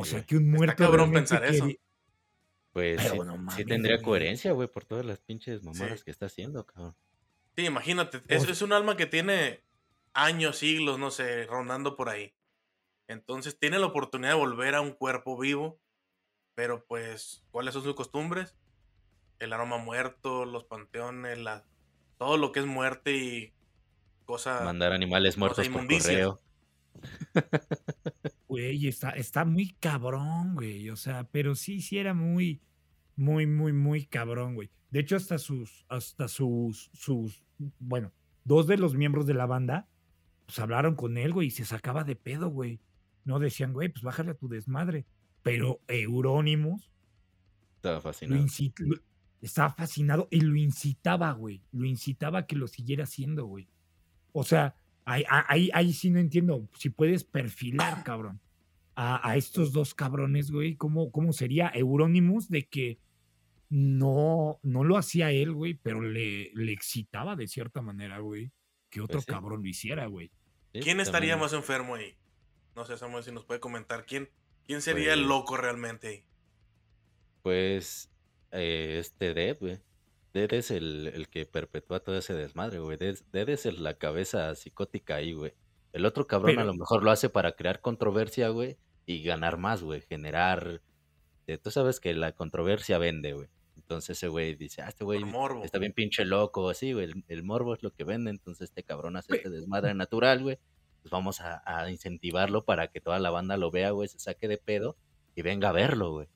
[0.00, 0.76] O sea que un muerto.
[0.76, 1.66] cabrón realmente pensar eso.
[2.72, 4.04] Pues Pero sí, no sí mames, tendría güey.
[4.04, 6.04] coherencia, güey, por todas las pinches mamadas Sí.
[6.04, 6.94] que está haciendo, cabrón.
[7.56, 8.22] Sí, imagínate.
[8.28, 9.64] Es, es un alma que tiene
[10.12, 12.34] años, siglos, no sé, rondando por ahí.
[13.08, 15.80] Entonces tiene la oportunidad de volver a un cuerpo vivo.
[16.54, 18.54] Pero pues, ¿cuáles son sus costumbres?
[19.38, 21.64] El aroma muerto, los panteones, la,
[22.18, 23.52] todo lo que es muerte y
[24.24, 24.60] cosa...
[24.64, 26.40] Mandar animales muertos por correo.
[28.48, 30.88] Güey, está, está muy cabrón, güey.
[30.90, 32.62] O sea, pero sí, sí era muy,
[33.16, 34.70] muy, muy, muy cabrón, güey.
[34.90, 37.44] De hecho, hasta sus, hasta sus, sus,
[37.78, 38.12] bueno,
[38.44, 39.86] dos de los miembros de la banda,
[40.46, 42.80] pues hablaron con él, güey, y se sacaba de pedo, güey.
[43.24, 45.04] No decían, güey, pues bájale a tu desmadre.
[45.42, 46.90] Pero Eurónimos
[47.76, 48.40] Estaba fascinado.
[48.78, 48.96] lo-
[49.40, 51.62] estaba fascinado y lo incitaba, güey.
[51.70, 53.68] Lo incitaba a que lo siguiera haciendo, güey.
[54.32, 54.74] O sea,
[55.10, 56.68] ahí, ahí, ahí sí no entiendo.
[56.76, 58.40] Si puedes perfilar, cabrón,
[58.94, 62.98] a, a estos dos cabrones, güey, ¿cómo, cómo sería Euronymous de que
[63.70, 68.50] no, no lo hacía él, güey, pero le, le excitaba de cierta manera, güey,
[68.90, 69.32] que otro Pues sí.
[69.32, 70.30] cabrón lo hiciera, güey.
[70.72, 72.16] Sí, ¿Quién estaría también- más enfermo ahí?
[72.74, 74.06] No sé, Samuel, si nos puede comentar.
[74.06, 74.28] ¿Quién,
[74.66, 76.24] quién sería el Pues- loco realmente ahí?
[77.42, 78.10] Pues
[78.52, 79.78] eh, este Dead, güey.
[80.34, 82.96] Dead es el, el que perpetúa todo ese desmadre, güey.
[82.96, 85.52] Dead, Dead es el- la cabeza psicótica ahí, güey.
[85.92, 89.82] El otro cabrón a lo mejor lo hace para crear controversia, güey, y ganar más,
[89.82, 90.02] güey.
[90.02, 90.82] Generar...
[91.46, 93.48] eh, Tú sabes que la controversia vende, güey.
[93.76, 95.20] Entonces ese güey dice, ah, este güey
[95.64, 97.06] está bien pinche loco, así, güey.
[97.06, 100.58] El, el morbo es lo que vende, entonces este cabrón hace este desmadre natural, güey.
[101.00, 104.46] Pues vamos a, a incentivarlo para que toda la banda lo vea, güey, se saque
[104.48, 104.96] de pedo
[105.34, 106.28] y venga a verlo, güey.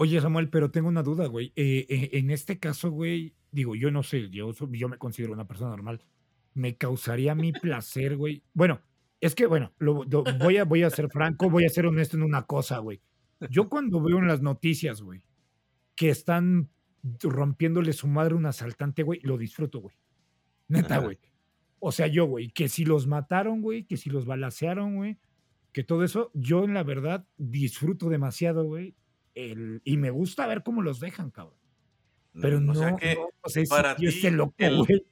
[0.00, 1.52] Oye, Samuel, pero tengo una duda, güey.
[1.56, 5.48] Eh, eh, en este caso, güey, digo, yo no sé, yo, yo me considero una
[5.48, 6.04] persona normal.
[6.54, 8.44] Me causaría mi placer, güey.
[8.54, 8.80] Bueno,
[9.20, 12.16] es que, bueno, lo- lo- voy, a, voy a ser franco, voy a ser honesto
[12.16, 13.00] en una cosa, güey.
[13.50, 15.24] Yo cuando veo en las noticias, güey,
[15.96, 16.68] que están
[17.22, 19.96] rompiéndole su madre a un asaltante, güey, lo disfruto, güey.
[20.68, 21.18] Neta, güey.
[21.80, 25.18] O sea, yo, güey, que si los mataron, güey, que si los balacearon, güey,
[25.72, 28.94] que todo eso, yo en la verdad disfruto demasiado, güey.
[29.34, 31.58] El- y me gusta ver cómo los dejan, cabrón.
[32.40, 35.06] Pero no, O sea que no, o sea, ese para ti, ese loco, el- güey.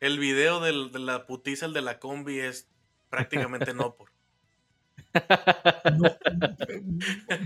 [0.00, 2.68] El video del- de la putiza, el de la combi, es
[3.10, 4.10] prácticamente no por.
[5.96, 6.10] No,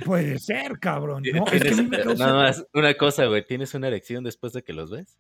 [0.05, 1.23] puede ser, cabrón.
[1.35, 3.45] No, es que a Tienes- mí me causa- Nada más, una cosa, güey.
[3.45, 5.19] ¿Tienes una erección después de que los ves?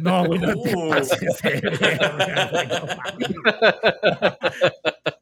[0.00, 0.90] No, güey, no te Uh.
[0.90, 3.28] pases de verga, güey, no mames.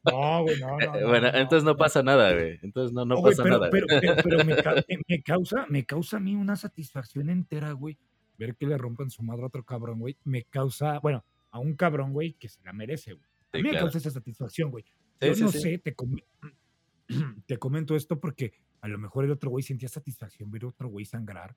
[0.05, 2.59] No, güey, no, no, no, bueno, no, entonces no pasa nada, güey.
[2.61, 3.69] Entonces no, no güey, pasa pero, nada.
[3.71, 3.99] Pero, güey.
[4.01, 7.97] pero- pero me, ca- me- me causa, me causa a mí una satisfacción entera, güey.
[8.37, 10.17] Ver que le rompan su madre a otro cabrón, güey.
[10.25, 13.25] Me causa, bueno, a un cabrón, güey, que se la merece, güey.
[13.53, 13.85] A Sí, mí me claro.
[13.85, 14.83] causa esa satisfacción, güey.
[15.21, 16.17] Sí, Yo sí, no sé, te, com-
[17.47, 20.89] te comento esto porque a lo mejor el otro güey sentía satisfacción ver a otro
[20.89, 21.55] güey sangrar.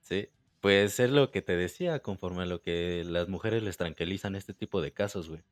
[0.00, 0.26] Sí,
[0.60, 4.54] pues es lo que te decía, conforme a lo que las mujeres les tranquilizan este
[4.54, 5.42] tipo de casos, güey.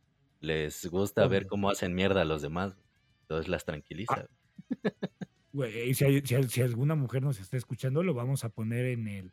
[0.40, 2.87] Les gusta ver cómo hacen mierda a los demás, güey.
[3.23, 4.27] entonces las tranquiliza.
[4.85, 4.90] Ah,
[5.53, 5.95] güey.
[5.95, 9.09] Si, hay- si hay- si alguna mujer nos está escuchando, lo vamos a poner en
[9.09, 9.33] el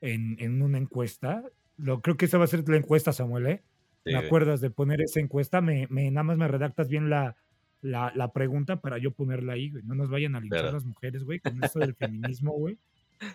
[0.00, 1.44] en, en una encuesta.
[1.76, 3.62] Lo, creo que esa va a ser la encuesta, Samuel, ¿eh?
[4.04, 5.60] Sí, ¿Me acuerdas de poner esa encuesta?
[5.60, 7.36] Me, me- nada más me redactas bien la,
[7.82, 9.84] la, la pregunta para yo ponerla ahí, güey.
[9.84, 12.78] No nos vayan a linchar las mujeres, güey, con esto del feminismo, güey.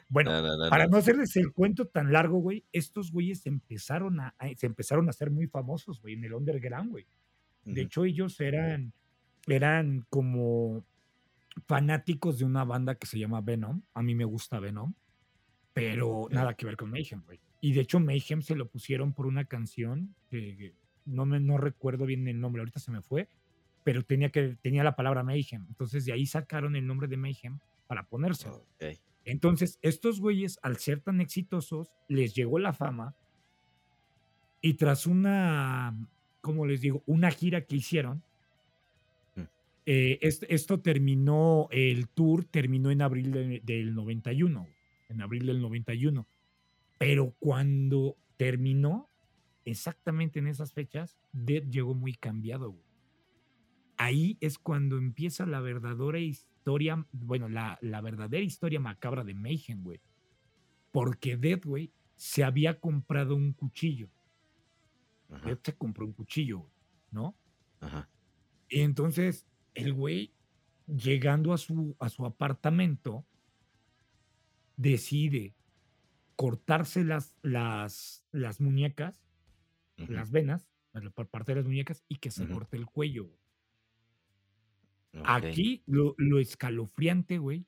[0.10, 0.98] Bueno, No, no, no, para no.
[0.98, 5.32] hacerles el cuento tan largo, güey, estos güeyes empezaron a, a- se empezaron a hacer
[5.32, 7.06] muy famosos, güey, en el underground, güey.
[7.64, 7.80] De Ujú.
[7.82, 8.94] hecho, ellos eran,
[9.48, 10.84] eran como
[11.66, 13.82] fanáticos de una banda que se llama Venom.
[13.94, 14.94] A mí me gusta Venom,
[15.74, 17.40] pero nada que ver con Mayhem, güey.
[17.62, 20.74] Y de hecho, Mayhem se lo pusieron por una canción que
[21.06, 23.28] no, me, no recuerdo bien el nombre, ahorita se me fue,
[23.84, 25.66] pero tenía, que, tenía la palabra Mayhem.
[25.70, 28.56] Entonces, de ahí sacaron el nombre de Mayhem para ponérselo.
[28.58, 29.00] Ok.
[29.28, 33.14] Entonces, estos güeyes, al ser tan exitosos, les llegó la fama
[34.62, 35.96] y tras una,
[36.42, 37.04] ¿cómo les digo?
[37.06, 38.24] Una gira que hicieron,
[39.36, 39.42] Mm.
[39.86, 44.74] eh, est- esto terminó, el tour terminó en abril de- del 91, güey,
[45.10, 46.26] en abril del 91.
[46.98, 49.10] Pero cuando terminó,
[49.66, 52.86] exactamente en esas fechas, Dead llegó muy cambiado, güey.
[53.98, 56.18] Ahí es cuando empieza la verdadera
[56.68, 60.02] historia, bueno, la, la verdadera historia macabra de Mayhem, güey.
[60.92, 64.10] Porque Dead, güey, se había comprado un cuchillo.
[65.30, 66.74] Ajá, Dead se compró un cuchillo, güey,
[67.12, 67.36] ¿no?
[67.80, 68.10] ajá.
[68.68, 70.34] Y entonces el güey,
[70.88, 73.26] llegando a su, a su apartamento,
[74.76, 75.56] decide
[76.36, 79.24] cortarse las, las, las muñecas,
[79.96, 80.70] las venas,
[81.16, 83.30] por parte de las muñecas, y que se corte el cuello.
[85.24, 87.66] Aquí lo, lo escalofriante, güey,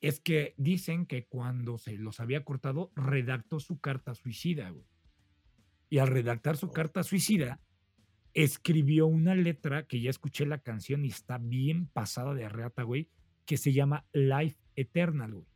[0.00, 4.86] es que dicen que cuando se los había cortado, redactó su carta suicida, güey.
[5.90, 7.60] Y al redactar su carta suicida,
[8.34, 13.08] escribió una letra que ya escuché la canción y está bien pasada de reata, güey,
[13.46, 15.46] que se llama Life Eternal, güey.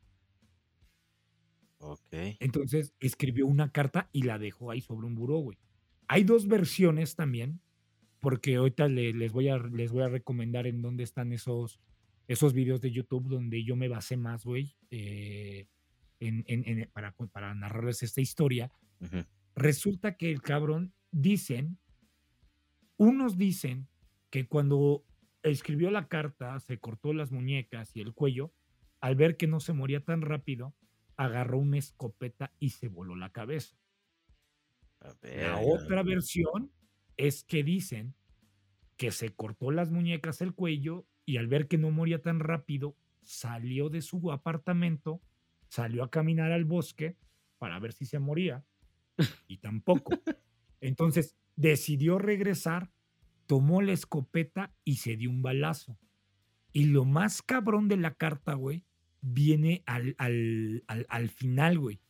[1.78, 2.38] Ok.
[2.40, 5.58] Entonces escribió una carta y la dejó ahí sobre un buró, güey.
[6.08, 7.60] Hay dos versiones también,
[8.22, 11.80] porque ahorita les, voy a, les voy a recomendar en dónde están esos,
[12.28, 15.66] esos videos de YouTube donde yo me basé más, güey, eh,
[16.20, 18.70] en, para, para, narrarles esta historia.
[19.56, 21.78] Resulta que el cabrón, dicen,
[22.96, 23.88] unos dicen
[24.30, 25.04] que cuando
[25.42, 28.52] escribió la carta, se cortó las muñecas y el cuello,
[29.00, 30.76] al ver que no se moría tan rápido,
[31.16, 33.74] agarró una escopeta y se voló la cabeza.
[35.24, 36.70] La otra versión
[37.16, 38.14] es que dicen
[38.96, 42.96] que se cortó las muñecas el cuello y al ver que no moría tan rápido,
[43.22, 45.20] salió de su apartamento,
[45.68, 47.16] salió a caminar al bosque
[47.58, 48.64] para ver si se moría
[49.48, 50.12] y tampoco.
[50.80, 52.90] Entonces decidió regresar,
[53.46, 55.98] tomó la escopeta y se dio un balazo.
[56.72, 58.84] Y lo más cabrón de la carta, güey,
[59.20, 62.00] viene al, al, al, final, güey.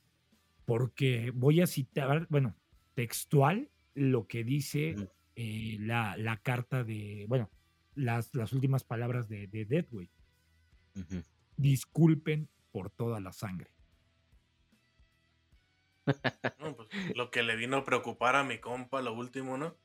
[0.64, 2.56] Porque voy a citar, bueno,
[2.94, 4.94] textual lo que dice
[5.36, 7.50] eh, la, la, carta de, bueno,
[7.94, 10.10] las, las últimas palabras de, de Death, güey.
[11.56, 13.70] Disculpen por toda la sangre.
[16.04, 19.76] Pues, lo que le vino a preocupar a mi compa, lo último, ¿no?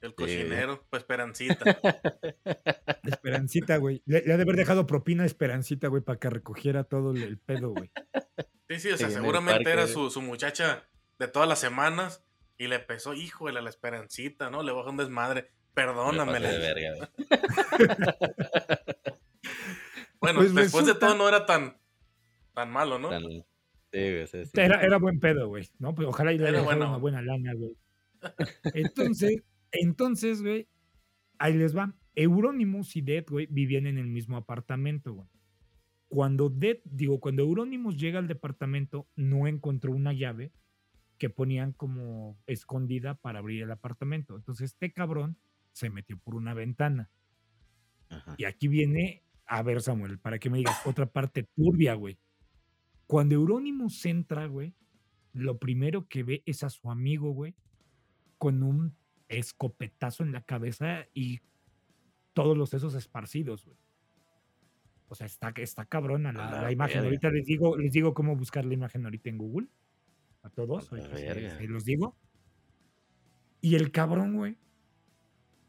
[0.00, 1.64] El cocinero, pues Esperancita.
[3.04, 4.02] Esperancita, güey.
[4.06, 7.70] Le, ha de haber dejado propina a Esperancita, güey, para que recogiera todo el, pedo,
[7.70, 7.90] güey.
[8.68, 12.22] Sí, sí, o sea, seguramente era su, su, muchacha de todas las semanas
[12.58, 14.62] y le pesó, hijo de la Esperancita, ¿no?
[14.62, 15.50] Le bajó un desmadre.
[15.74, 16.38] Perdóname.
[16.40, 17.10] De verga,
[20.20, 21.76] bueno, pues después de todo no era tan,
[22.54, 23.10] tan malo, ¿no?
[23.92, 25.94] Era, era buen pedo, güey, ¿no?
[25.94, 27.76] Pues ojalá y le haya una buena lana, güey.
[28.72, 30.68] Entonces, entonces, güey,
[31.38, 31.92] ahí les va.
[32.14, 35.28] Euronymous y Dead, güey, vivían en el mismo apartamento, güey.
[36.08, 40.52] Cuando Dead, digo, cuando Euronymous llega al departamento, no encontró una llave
[41.18, 44.36] que ponían como escondida para abrir el apartamento.
[44.36, 45.38] Entonces, este cabrón
[45.72, 47.10] se metió por una ventana.
[48.36, 52.18] Y aquí viene, a ver, Samuel, para que me digas otra parte turbia, güey.
[53.06, 54.74] Cuando Euronymous entra, güey,
[55.32, 57.54] lo primero que ve es a su amigo, güey,
[58.38, 58.96] con un
[59.28, 61.40] escopetazo en la cabeza y
[62.32, 63.78] todos los sesos esparcidos, güey.
[65.08, 67.04] O sea, está, está cabrona la, imagen.
[67.04, 69.68] Ahorita les digo, les digo cómo buscar la imagen ahorita en Google.
[70.44, 70.86] A todos.
[70.86, 72.16] Se los digo.
[73.60, 74.56] Y el cabrón, güey.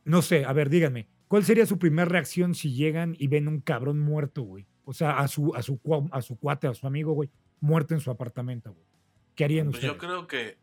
[0.04, 1.08] No sé, a ver, díganme.
[1.28, 4.68] ¿Cuál sería su primera reacción si llegan y ven un cabrón muerto, güey?
[4.84, 5.80] O sea, a su, a su,
[6.12, 8.86] a su cuate, a su amigo, güey, muerto en su apartamento, güey.
[9.34, 9.94] ¿Qué harían pues ustedes?
[9.94, 10.58] Yo creo que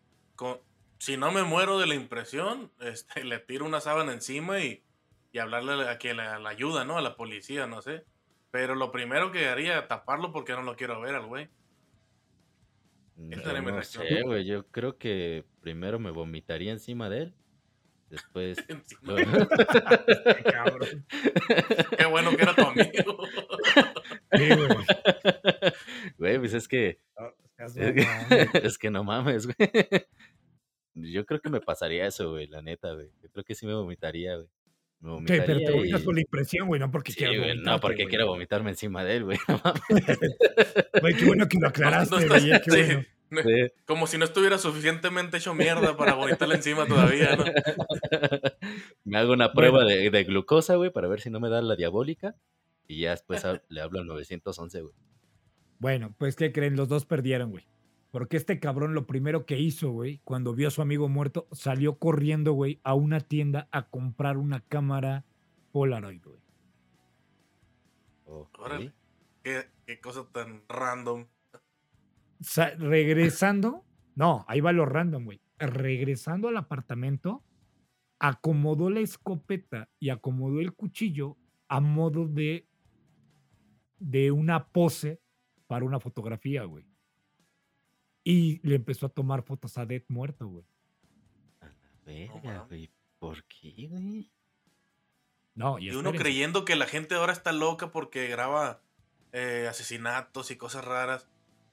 [0.98, 4.84] si no me muero de la impresión, este, le tiro una sábana encima y,
[5.32, 6.96] y hablarle a que la, ayuda, ¿no?
[6.96, 8.04] A la policía, no sé.
[8.50, 11.48] Pero lo primero que haría es taparlo porque no lo quiero ver al güey.
[13.16, 14.44] No sé, güey.
[14.44, 17.34] Yo creo que primero me vomitaría encima de él.
[18.12, 18.58] Después.
[21.98, 23.16] Qué bueno que era tu amigo.
[24.30, 24.58] güey.
[26.18, 27.00] Güey, pues es que.
[28.62, 29.56] es que no mames, güey.
[30.94, 33.10] Yo creo que me pasaría eso, güey, la neta, güey.
[33.22, 34.48] Yo creo que sí me vomitaría, güey.
[35.02, 37.64] Me vomitaría pero te vomitas por la impresión, güey, no porque quiero vomitar.
[37.64, 39.38] No, porque quiero vomitarme encima de él, güey.
[41.00, 42.50] Güey, qué bueno que lo aclaraste, güey.
[42.62, 43.04] qué bueno.
[43.86, 47.44] Como si no estuviera suficientemente hecho mierda para vomitarle encima todavía, ¿no?
[49.04, 51.74] Me hago una prueba de, de, glucosa, güey, para ver si no me da la
[51.74, 52.36] diabólica.
[52.86, 54.94] Y ya después le hablo al 911, güey.
[55.78, 56.76] Bueno, pues, ¿qué creen?
[56.76, 57.66] Los dos perdieron, güey.
[58.12, 61.98] Porque este cabrón lo primero que hizo, güey, cuando vio a su amigo muerto, salió
[61.98, 65.24] corriendo, güey, a una tienda a comprar una cámara
[65.72, 66.42] Polaroid, güey.
[69.42, 71.26] ¿Qué, cosa tan random.
[72.78, 75.40] regresando, no, ahí va lo random, güey.
[75.58, 77.42] Regresando al apartamento,
[78.18, 82.68] acomodó la escopeta y acomodó el cuchillo a modo de,
[83.98, 85.18] de una pose
[85.66, 86.91] para una fotografía, güey.
[88.24, 90.64] Y le empezó a tomar fotos a Dead muerto, güey.
[91.60, 92.90] A la verga, güey.
[93.18, 94.30] ¿Por qué, güey?
[95.54, 98.80] No, y, uno creyendo que la gente ahora está loca porque graba
[99.32, 101.28] eh, asesinatos y cosas raras.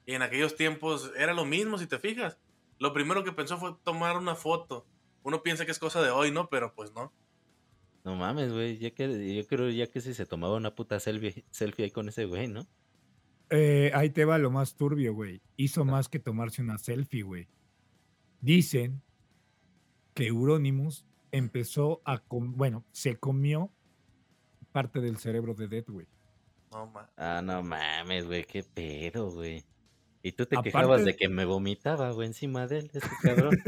[0.06, 2.38] Y en aquellos tiempos era lo mismo, si te fijas.
[2.78, 4.86] Lo primero que pensó fue tomar una foto.
[5.22, 6.48] Uno piensa que es cosa de hoy, ¿no?
[6.48, 7.12] Pero pues no.
[8.04, 8.78] No mames, güey.
[8.78, 12.08] Ya que, yo creo ya que si se tomaba una puta selfie, selfie ahí con
[12.08, 12.66] ese güey, ¿no?
[13.50, 15.42] Eh, ahí te va lo más turbio, güey.
[15.56, 17.48] Hizo más que tomarse una selfie, güey.
[18.40, 19.02] Dicen
[20.14, 22.22] que Euronymous empezó a...
[22.28, 23.72] bueno, se comió
[24.72, 26.06] parte del cerebro de Dead, güey.
[26.72, 27.10] No mames.
[27.16, 28.44] Ah, no mames, güey.
[28.44, 29.64] Qué pedo, güey.
[30.22, 33.58] Y tú te quejabas de que me vomitaba, güey, encima de él, ese cabrón.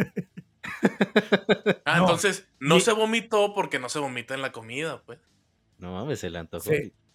[1.86, 5.18] ah, entonces no se vomitó porque no se vomita en la comida, pues.
[5.78, 6.70] No mames, se le antojó.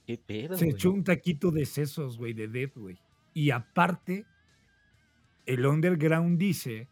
[0.07, 2.97] ¿Qué pedo, Se echó un taquito de sesos, güey, de Dead, güey.
[3.33, 4.25] Y aparte,
[5.45, 6.87] el underground dice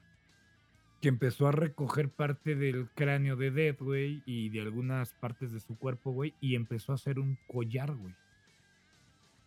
[1.01, 5.61] que empezó a recoger parte del cráneo de Dead, güey, y de algunas partes de
[5.61, 8.13] su cuerpo, güey, y empezó a hacer un collar, güey.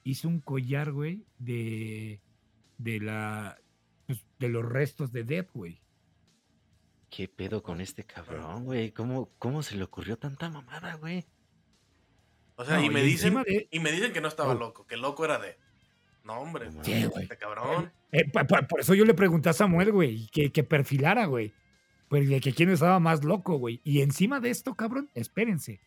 [0.02, 2.22] Hizo un collar, güey, de,
[2.78, 3.58] de la,
[4.06, 5.82] pues, de los restos de Dead, güey.
[7.10, 8.92] ¿Qué pedo con este cabrón, güey?
[8.92, 11.26] ¿Cómo, ¿Cómo se le ocurrió tanta mamada, güey?
[12.60, 13.38] O sea, y, me dicen,
[13.70, 15.56] y me dicen que no estaba loco, que loco era de.
[16.24, 17.22] No, hombre, sí, güey.
[17.22, 17.92] Este cabrón.
[18.10, 21.54] Eh, por, eso yo le pregunté a Samuel, güey, que, que perfilara, güey.
[22.08, 23.80] Pues de que quién estaba más loco, güey.
[23.84, 25.78] Y encima de esto, cabrón, espérense.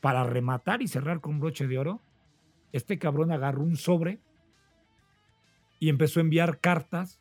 [0.00, 2.00] Para rematar y cerrar con broche de oro,
[2.72, 4.18] este cabrón agarró un sobre
[5.78, 7.20] y empezó a enviar cartas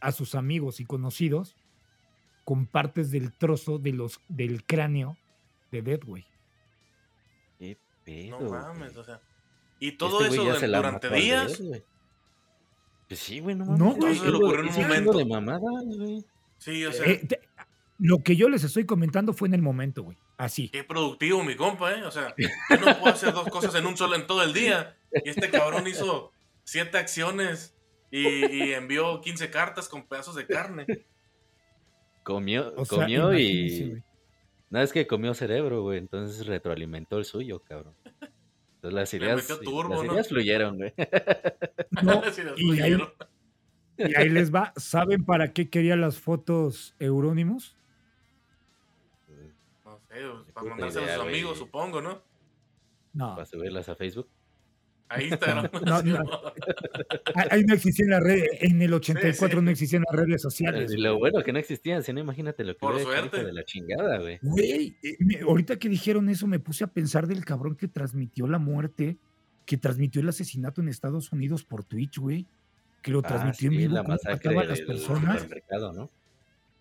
[0.00, 1.56] a sus amigos y conocidos
[2.44, 5.16] con partes del trozo de los, del cráneo
[5.72, 6.22] de Dead, güey.
[6.22, 6.35] Qué
[8.06, 8.40] pedo.
[8.40, 9.20] No mames, o sea.
[9.78, 11.60] Y todo este eso durante días.
[13.08, 13.80] pues sí, güey, no mames.
[13.80, 14.14] No, güey.
[14.16, 15.18] Se lo ocurrió en un momento.
[15.18, 16.24] de mamada, güey.
[16.58, 17.06] Sí, o sea.
[17.06, 17.28] Eh,
[17.98, 20.16] lo que yo les estoy comentando fue en el momento, güey.
[20.36, 20.68] Así.
[20.68, 22.04] Qué productivo, mi compa, ¿eh?
[22.04, 24.96] O sea, yo no puedo hacer dos cosas en un solo, en todo el día.
[25.24, 26.32] Y este cabrón hizo
[26.64, 27.74] siete acciones
[28.10, 30.86] y, envió 15 cartas con pedazos de carne.
[32.22, 34.02] Comió, comió y.
[34.70, 35.98] No es que comió cerebro, güey.
[35.98, 37.94] Entonces retroalimentó el suyo, cabrón.
[38.76, 40.94] Entonces las ideas, las ideas fluyeron, güey.
[42.02, 42.22] No,
[42.56, 42.98] y, ahí,
[43.96, 44.72] y ahí les va.
[44.76, 47.76] ¿Saben para qué quería las fotos Eurónimos?
[49.84, 52.22] No sé, pues, para mandárselas a sus amigos, supongo, ¿no?
[53.14, 53.34] No.
[53.34, 54.28] ¿Para subirlas a Facebook?
[55.08, 55.70] A Instagram.
[55.84, 56.18] No, no.
[57.50, 58.48] Ahí no existían las redes.
[58.60, 60.92] En el 84 no existían las redes sociales.
[60.92, 63.44] Y lo bueno que no existían, si no, imagínate lo que Por suerte.
[63.44, 64.38] de la chingada, güey.
[64.42, 68.58] Güey, eh, ahorita que dijeron eso, me puse a pensar del cabrón que transmitió la
[68.58, 69.16] muerte,
[69.64, 72.46] que transmitió el asesinato en Estados Unidos por Twitch, güey.
[73.02, 73.94] Que lo ah, transmitió en vivo.
[73.94, 75.46] La masacre a las personas.
[75.94, 76.10] ¿no?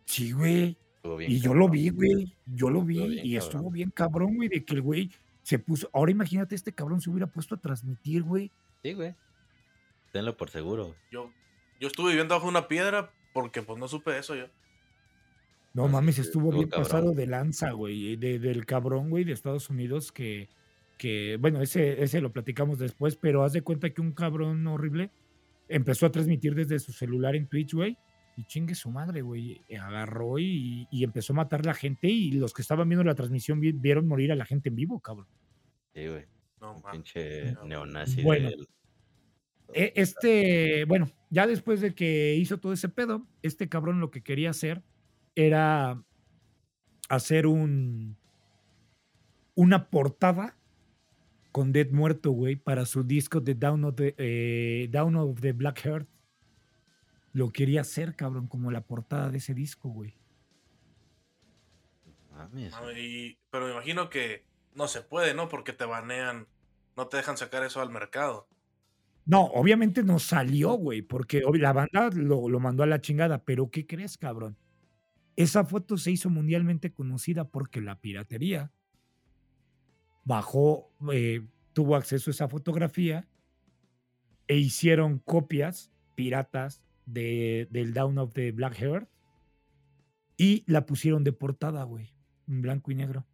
[0.06, 0.78] Sí, güey.
[1.28, 2.34] Y yo lo vi, güey.
[2.48, 3.20] Yo lo vi.
[3.24, 5.12] y estuvo bien cabrón, güey, de que el güey
[5.46, 5.88] se puso.
[5.94, 8.52] Ahora imagínate, este cabrón se hubiera puesto a transmitir, güey.
[8.82, 9.14] Sí, güey.
[10.12, 10.96] Tenlo por seguro.
[11.12, 11.32] Yo,
[11.80, 14.48] yo estuve viviendo bajo una piedra porque pues no supe eso yo.
[15.76, 18.16] No mames, estuvo bien pasado de lanza, güey.
[18.16, 20.50] De, del cabrón, güey, de Estados Unidos que,
[20.98, 25.12] que, bueno, ese, ese lo platicamos después, pero haz de cuenta que un cabrón horrible
[25.68, 28.00] empezó a transmitir desde su celular en Twitch, güey
[28.36, 29.62] y chingue su madre, güey.
[29.68, 33.16] Eh, agarró y, empezó a matar a la gente y los que estaban viendo la
[33.16, 35.28] transmisión vieron morir a la gente en vivo, cabrón.
[35.94, 36.26] Sí, güey.
[36.62, 38.24] No, pinche neonazi.
[38.24, 38.50] Bueno,
[39.74, 44.24] e, este, bueno, ya después de que hizo todo ese pedo, este cabrón lo que
[44.24, 44.84] quería hacer
[45.36, 46.02] era
[47.10, 48.18] hacer un
[49.54, 50.58] una portada
[51.52, 55.54] con Dead muerto, güey, para su disco de Down of the, eh, Down of the
[55.54, 56.08] Black Heart
[57.36, 60.16] lo quería hacer, cabrón, como la portada de ese disco, güey.
[63.50, 65.50] pero me imagino que no se puede, ¿no?
[65.50, 66.48] Porque te banean,
[66.96, 68.48] no te dejan sacar eso al mercado.
[69.26, 73.86] No, obviamente no salió, güey, porque la banda lo, mandó a la chingada, pero ¿qué
[73.86, 74.58] crees, cabrón?
[75.36, 78.72] Esa foto se hizo mundialmente conocida porque la piratería
[80.24, 83.28] bajó, eh, tuvo acceso a esa fotografía
[84.48, 89.08] e hicieron copias piratas de, del Down of the Black Heart
[90.38, 92.14] y la pusieron de portada, güey,
[92.48, 93.26] en blanco y negro.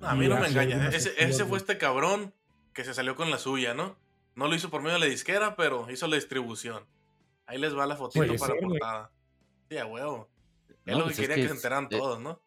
[0.00, 0.88] a mí no me engaña.
[0.88, 2.34] Ese, ese, fue este cabrón
[2.72, 3.96] que se salió con la suya, ¿no?
[4.34, 6.84] No lo hizo por medio de la disquera, pero hizo la distribución.
[7.46, 9.10] Ahí les va la fotito para la portada.
[9.68, 10.28] Sí, a huevo.
[10.86, 12.40] Es lo que pues quería que, se enteraran todos, ¿no?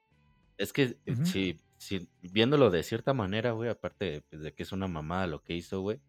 [0.57, 4.87] Es que si, si, viéndolo de cierta manera, güey, aparte pues, de que es una
[4.87, 5.99] mamada lo que hizo, güey,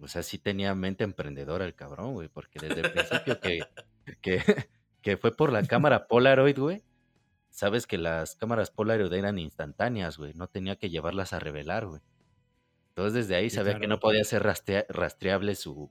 [0.00, 3.60] o sea, sí tenía mente emprendedora el cabrón, güey, porque desde el principio que,
[4.20, 4.42] que,
[5.02, 6.82] que fue por la cámara Polaroid, güey,
[7.50, 12.00] sabes que las cámaras Polaroid eran instantáneas, güey, no tenía que llevarlas a revelar, güey.
[12.88, 15.90] Entonces desde ahí sabía que no podía ser rastreable su,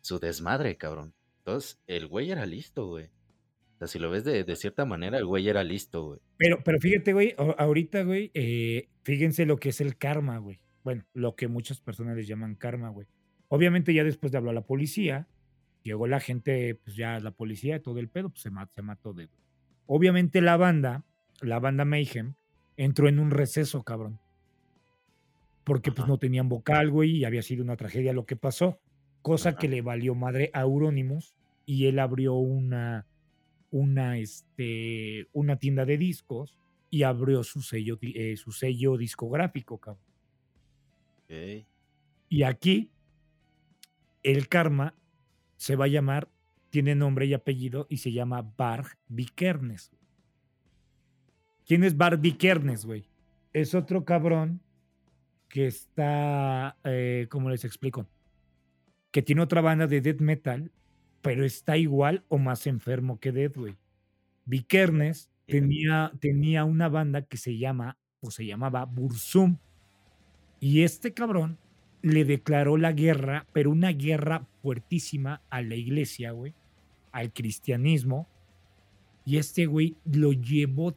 [0.00, 1.14] su desmadre, cabrón.
[1.38, 3.06] Entonces, el güey era listo, güey.
[3.06, 6.20] O sea, si lo ves de, de cierta manera, el güey era listo, güey.
[6.38, 10.60] Pero, pero fíjate, güey, ahorita, güey, eh, fíjense lo que es el karma, güey.
[10.82, 13.06] Bueno, lo que muchas personas les llaman karma, güey.
[13.52, 15.26] Obviamente ya después de hablar a la policía,
[15.82, 18.80] llegó la gente, pues ya la policía y todo el pedo, pues se, ma- se
[18.80, 19.28] mató de...
[19.86, 21.04] Obviamente la banda,
[21.40, 22.34] la banda Mayhem,
[22.76, 24.20] entró en un receso, cabrón.
[25.64, 26.08] Porque pues Ajá.
[26.08, 28.78] no tenían vocal, güey, y había sido una tragedia lo que pasó.
[29.20, 29.58] Cosa Ajá.
[29.58, 31.34] que le valió madre a Euronymous
[31.66, 33.06] y él abrió una,
[33.70, 36.56] una, este, una tienda de discos
[36.88, 40.04] y abrió su sello, eh, su sello discográfico, cabrón.
[42.28, 42.90] Y aquí
[44.22, 44.94] el karma
[45.56, 46.28] se va a llamar,
[46.70, 49.90] tiene nombre y apellido y se llama Barg Vikernes.
[51.66, 53.06] ¿Quién es Barg Vikernes, güey?
[53.52, 54.60] Es otro cabrón
[55.48, 58.06] que está, eh, ¿cómo les explico?
[59.10, 60.70] Que tiene otra banda de death metal,
[61.22, 63.76] pero está igual o más enfermo que Death, güey.
[64.44, 69.58] Vikernes tenía, tenía una banda que se llama, o se llamaba Bursum.
[70.60, 71.58] Y este cabrón
[72.02, 76.54] le declaró la guerra, pero una guerra fuertísima a la iglesia, güey,
[77.12, 78.26] al cristianismo.
[79.24, 80.94] Y este güey lo llevó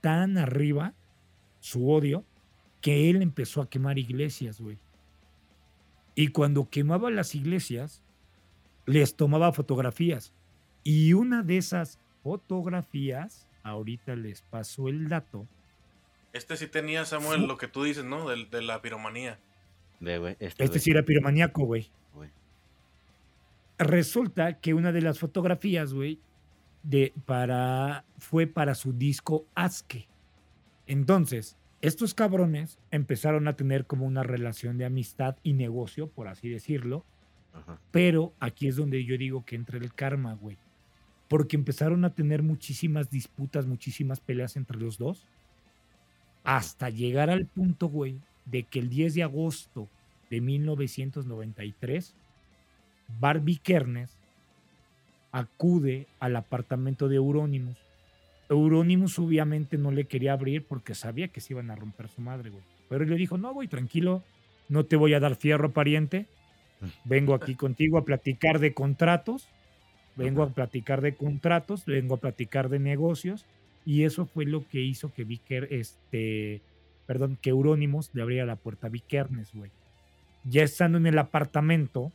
[0.00, 0.94] tan arriba,
[1.60, 2.24] su odio,
[2.80, 4.78] que él empezó a quemar iglesias, güey.
[6.14, 8.02] Y cuando quemaba las iglesias,
[8.86, 10.32] les tomaba fotografías.
[10.82, 15.46] Y una de esas fotografías, ahorita les paso el dato,
[16.32, 18.28] Este sí tenía, Samuel, lo que tú dices, ¿no?
[18.28, 19.38] Del- De, la piromanía.
[20.00, 20.32] Ve, güey.
[20.34, 21.90] Este, este güey, sí era piromaníaco, güey.
[22.14, 22.30] güey.
[23.78, 26.18] Resulta que una de las fotografías, güey,
[26.82, 30.06] de para fue para su disco Aske.
[30.86, 36.48] Entonces, estos cabrones empezaron a tener como una relación de amistad y negocio, por así
[36.48, 37.04] decirlo,
[37.52, 37.78] Ajá.
[37.90, 40.58] pero aquí es donde yo digo que entra el karma, güey.
[41.28, 45.26] Porque empezaron a tener muchísimas disputas, muchísimas peleas entre los dos,
[46.44, 49.88] hasta llegar al punto, güey, de que el 10 de agosto
[50.30, 52.14] de 1993,
[53.20, 54.16] Barbie Kernes
[55.32, 57.76] acude al apartamento de Euronymous.
[58.48, 62.50] Euronymous obviamente no le quería abrir porque sabía que se iban a romper su madre,
[62.50, 62.62] güey.
[62.88, 64.22] Pero él le dijo, no, güey, tranquilo,
[64.68, 66.26] no te voy a dar fierro, pariente.
[67.04, 69.48] Vengo aquí contigo a platicar de contratos,
[70.14, 73.46] vengo a platicar de contratos, vengo a platicar de negocios.
[73.84, 76.60] Y eso fue lo que hizo que Vicker, este,
[77.06, 79.70] perdón, que Euronymous le abriera la puerta a Vikernes, güey.
[80.44, 82.12] Ya estando en el apartamento,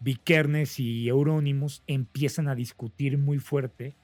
[0.00, 3.94] Vikernes y Euronymous empiezan a discutir muy fuerte,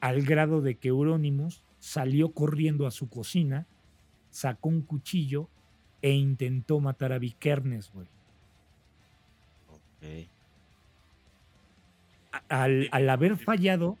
[0.00, 3.66] al grado de que Euronymous salió corriendo a su cocina,
[4.30, 5.48] sacó un cuchillo
[6.02, 8.06] e intentó matar a Vikernes, güey.
[9.70, 10.28] Ok.
[12.48, 13.98] Al, al haber fallado,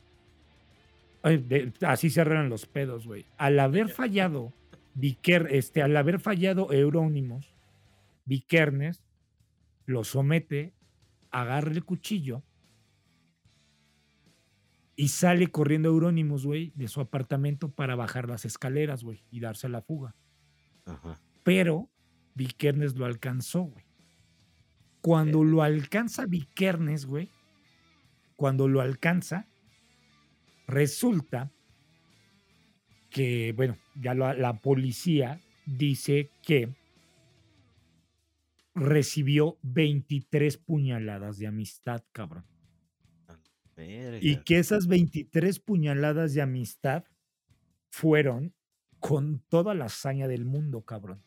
[1.22, 3.24] ay, de- así cerraron los pedos, güey.
[3.36, 4.52] Al haber fallado,
[5.00, 7.54] Este, al haber fallado Euronymous,
[8.24, 9.04] Vikernes
[9.86, 10.74] lo somete,
[11.30, 12.42] agarra el cuchillo
[14.96, 19.68] y sale corriendo Euronymous, güey, de su apartamento para bajar las escaleras, güey, y darse
[19.68, 20.16] la fuga.
[20.84, 21.20] Ajá.
[21.44, 21.88] Pero
[22.34, 23.84] Vikernes lo alcanzó, güey.
[25.00, 27.30] Cuando lo alcanza Vikernes, güey,
[28.34, 29.46] cuando lo alcanza,
[30.66, 31.52] resulta
[33.10, 36.74] que, bueno, ya la, la policía dice que
[38.74, 42.44] recibió 23 puñaladas de amistad, cabrón.
[43.76, 44.18] Verga.
[44.20, 47.04] Y que esas 23 puñaladas de amistad
[47.90, 48.54] fueron
[48.98, 51.22] con toda la hazaña del mundo, cabrón.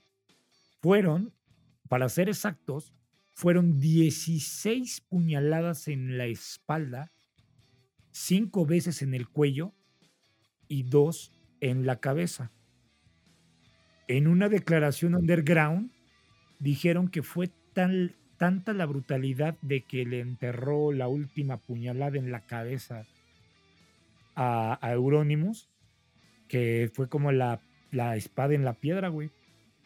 [0.82, 1.34] Fueron,
[1.88, 2.94] para ser exactos,
[3.34, 7.12] fueron 16 puñaladas en la espalda,
[8.12, 9.74] 5 veces en el cuello
[10.68, 12.52] y 2 en la cabeza.
[14.08, 15.92] En una declaración underground
[16.60, 22.32] dijeron que fue tan, tanta la brutalidad de que le enterró la última puñalada en
[22.32, 23.06] la cabeza
[24.36, 24.96] a, a
[26.48, 29.30] que fue como la, la espada en la piedra, güey.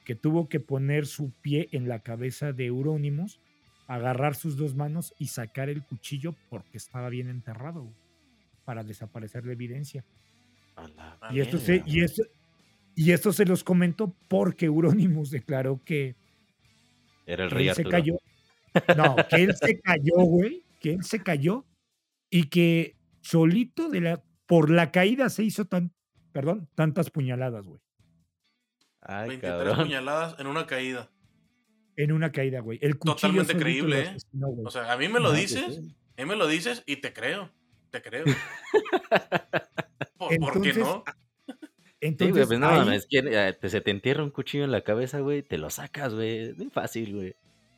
[0.05, 3.39] Que tuvo que poner su pie en la cabeza de Euronymous,
[3.87, 7.87] agarrar sus dos manos y sacar el cuchillo porque estaba bien enterrado,
[8.65, 10.03] para desaparecer la evidencia.
[10.75, 12.23] Ah, Y esto, se, y, esto,
[12.95, 16.15] y esto se los comento porque Euronymous declaró que
[17.25, 17.91] Era el que rey él se Arturo.
[17.97, 18.17] cayó.
[18.97, 20.63] No, que él se cayó, güey.
[20.81, 21.65] Que él se cayó
[22.29, 25.93] y que solito de la, por la caída se hizo tan,
[26.33, 27.79] perdón, tantas puñaladas, güey.
[29.01, 29.77] Ay, 23 cabrón.
[29.85, 31.09] puñaladas en una caída.
[31.95, 32.77] En una caída, güey.
[32.81, 34.07] El Totalmente creíble, ¿eh?
[34.09, 34.47] asesinó.
[34.65, 35.79] O sea, a mí me lo No, dices,
[36.17, 37.49] a mí me lo dices y te creo.
[37.91, 38.25] Te creo.
[40.17, 41.03] ¿Por, por qué Entonces, no?
[42.01, 44.63] Sí, Entonces, güey, pues no ahí, mames, ¿quién, eh, te- se te entierra un cuchillo
[44.65, 46.53] en la cabeza, güey, te lo sacas, güey.
[46.53, 47.35] Muy fácil, güey.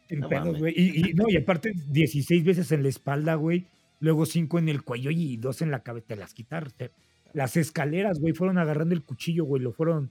[0.10, 0.74] no pedos, güey.
[0.76, 3.68] Y, y no, y aparte 16 veces en la espalda, güey.
[4.02, 6.08] Luego 5 en el cuello y 2 en la cabeza.
[6.08, 6.92] Te las quitaste.
[7.34, 9.62] Las escaleras, güey, fueron agarrando el cuchillo, güey.
[9.62, 10.10] Lo fueron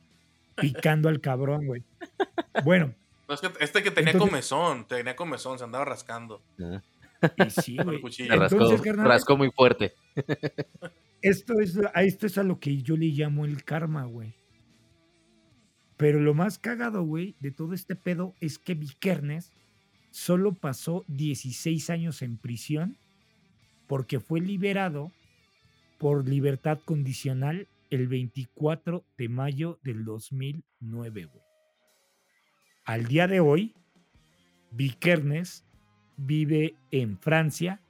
[0.56, 1.82] picando al cabrón, güey.
[2.64, 2.94] Bueno,
[3.28, 6.40] No, es que este que tenía Entonces- comezón, tenía comezón, se andaba rascando.
[6.62, 6.80] Ah,
[7.44, 8.28] y sí, Con el güey.
[8.28, 9.92] rascó, Entonces, carnal, rascó muy fuerte.
[11.22, 14.34] Esto es, a esto es a lo que yo le llamo el karma, güey.
[15.96, 19.52] Pero lo más cagado, güey, de todo este pedo es que Vikernes
[20.10, 22.96] solo pasó 16 años en prisión
[23.86, 25.12] porque fue liberado
[25.98, 31.44] por libertad condicional el 24 de mayo del 2009, güey.
[32.84, 33.74] Al día de hoy,
[34.70, 35.64] Vikernes
[36.16, 37.80] vive en Francia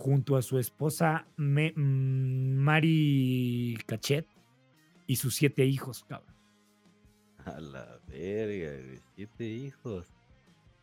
[0.00, 4.26] junto a su esposa Me- mm, Mari Cachet
[5.06, 6.34] y sus siete hijos, cabrón.
[7.44, 9.00] A la verga, güey.
[9.14, 10.06] Siete hijos.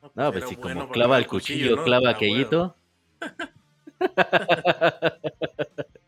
[0.01, 1.83] No, No, pues si bueno como clava el cuchillo, ¿no?
[1.83, 2.75] clava Ah, aquellito.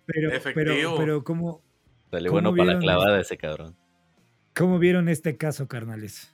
[0.05, 0.97] Pero, pero, Efectivo.
[0.97, 1.61] pero ¿cómo,
[2.09, 3.75] Sale ¿Cómo bueno para la vieron clavada ese cabrón.
[4.55, 6.33] ¿cómo vieron este caso, carnales?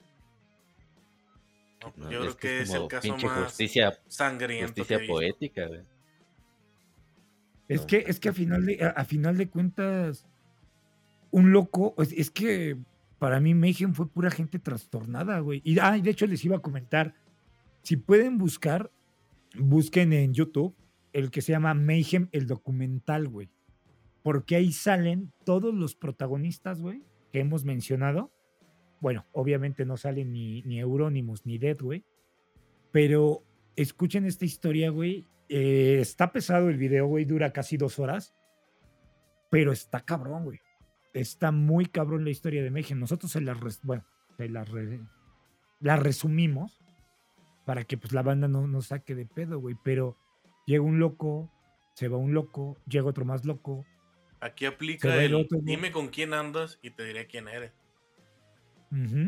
[1.96, 5.66] No, yo creo es que es como el caso pinche más justicia, sangriento justicia poética,
[5.66, 5.82] güey.
[7.68, 10.26] Es No, que, es que a final de, a, a final de cuentas,
[11.30, 12.76] un loco, es, es que
[13.18, 15.62] para mí Mayhem fue pura gente trastornada, güey.
[15.64, 17.14] Y ah, y de hecho les iba a comentar,
[17.82, 18.90] si pueden buscar,
[19.58, 20.74] busquen en YouTube
[21.12, 23.48] el que se llama Mayhem, el documental, güey.
[24.22, 27.02] Porque ahí salen todos los protagonistas, güey,
[27.32, 28.30] que hemos mencionado.
[29.00, 32.04] Bueno, obviamente no salen ni, ni Euronymous ni Dead, güey.
[32.92, 33.44] Pero
[33.76, 35.26] escuchen esta historia, güey.
[35.48, 37.24] Eh, está pesado el video, güey.
[37.24, 38.34] Dura casi dos horas.
[39.50, 40.60] Pero está cabrón, güey.
[41.14, 42.98] Está muy cabrón la historia de Mayhem.
[42.98, 44.04] Nosotros se la, res- bueno,
[44.36, 45.00] se la, re-
[45.80, 46.82] la resumimos
[47.64, 49.76] para que pues la banda no nos saque de pedo, güey.
[49.84, 50.16] Pero
[50.66, 51.50] llega un loco,
[51.94, 53.84] se va un loco, llega otro más loco.
[54.40, 57.72] Aquí aplica el el otro, dime con quién andas y te diré quién eres.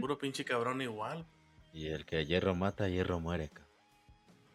[0.01, 1.27] Puro pinche cabrón igual.
[1.73, 3.68] Y el que a hierro mata, a hierro muere, cabrón.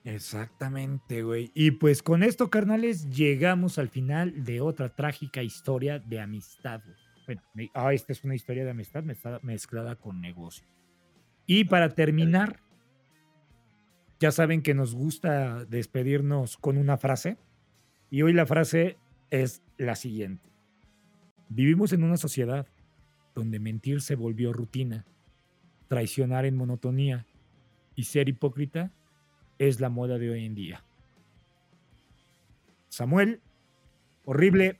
[0.06, 1.52] Exactamente, güey.
[1.54, 6.82] Y pues con esto, carnales, llegamos al final de otra trágica historia de amistad.
[6.84, 6.98] güey.
[7.26, 10.68] Bueno, me- ah, esta es una historia de amistad mezclada, mezclada con negocio.
[11.46, 12.60] Y para terminar,
[14.20, 17.38] ya saben que nos gusta despedirnos con una frase.
[18.10, 18.98] Y hoy la frase
[19.30, 20.50] es la siguiente.
[21.50, 22.68] Vivimos en una sociedad
[23.36, 25.06] donde mentir se volvió rutina,
[25.88, 27.26] traicionar en monotonía
[27.96, 28.92] y ser hipócrita
[29.60, 30.84] es la moda de hoy en día.
[32.90, 33.42] Samuel,
[34.26, 34.80] horrible,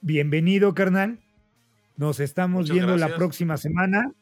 [0.00, 1.20] bienvenido, carnal.
[1.96, 4.12] Nos estamos Muchas viendo la próxima semana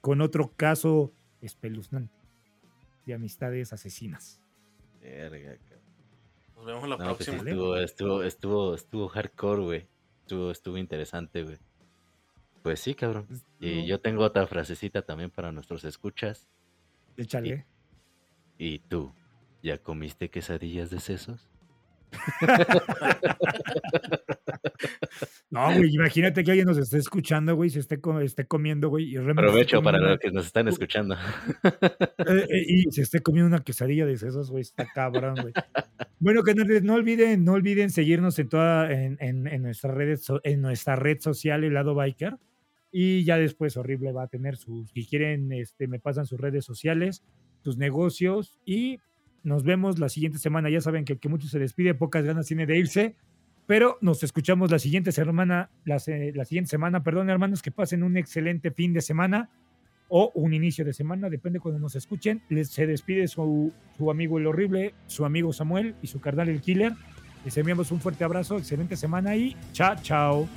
[0.00, 2.14] con otro caso espeluznante
[3.06, 4.40] de amistades asesinas.
[5.00, 5.84] Verga, cabrón.
[6.56, 7.50] Nos vemos la No, pues sí, próxima.
[7.50, 9.86] estuvo, estuvo, estuvo, estuvo hardcore, güey.
[10.20, 11.58] Estuvo, estuvo interesante, güey.
[12.62, 13.26] Pues sí, cabrón.
[13.60, 16.48] Y yo tengo otra frasecita también para nuestros escuchas.
[17.16, 17.66] Échale.
[18.58, 19.12] ¿Y tú?
[19.62, 21.50] ¿Ya comiste quesadillas de sesos?
[25.50, 29.14] No, güey, imagínate que alguien nos esté escuchando, güey, se esté, co- esté comiendo, güey.
[29.14, 31.16] y Aprovecho para los que nos están escuchando.
[32.26, 35.52] Eh, eh, y se esté comiendo una quesadilla de sesos, güey, está cabrón, güey.
[36.18, 40.62] Bueno, canales, no olviden, no olviden seguirnos en toda, en, en, en nuestras redes, en
[40.62, 42.36] nuestra red social, el lado biker.
[42.90, 46.64] Y ya después horrible va a tener sus, si quieren, este, me pasan sus redes
[46.64, 47.22] sociales,
[47.64, 49.00] sus negocios y
[49.42, 50.70] nos vemos la siguiente semana.
[50.70, 53.16] Ya saben que que mucho se despide, pocas ganas tiene de irse,
[53.66, 55.94] pero nos escuchamos la siguiente semana, la,
[56.34, 59.50] la siguiente semana, perdón, hermanos, que pasen un excelente fin de semana
[60.08, 62.42] o un inicio de semana, depende cuando nos escuchen.
[62.50, 66.60] Les, se despide su, su amigo el horrible, su amigo Samuel y su carnal el
[66.60, 66.92] killer.
[67.44, 69.96] Les enviamos un fuerte abrazo, excelente semana y chao.
[70.02, 70.48] Chao.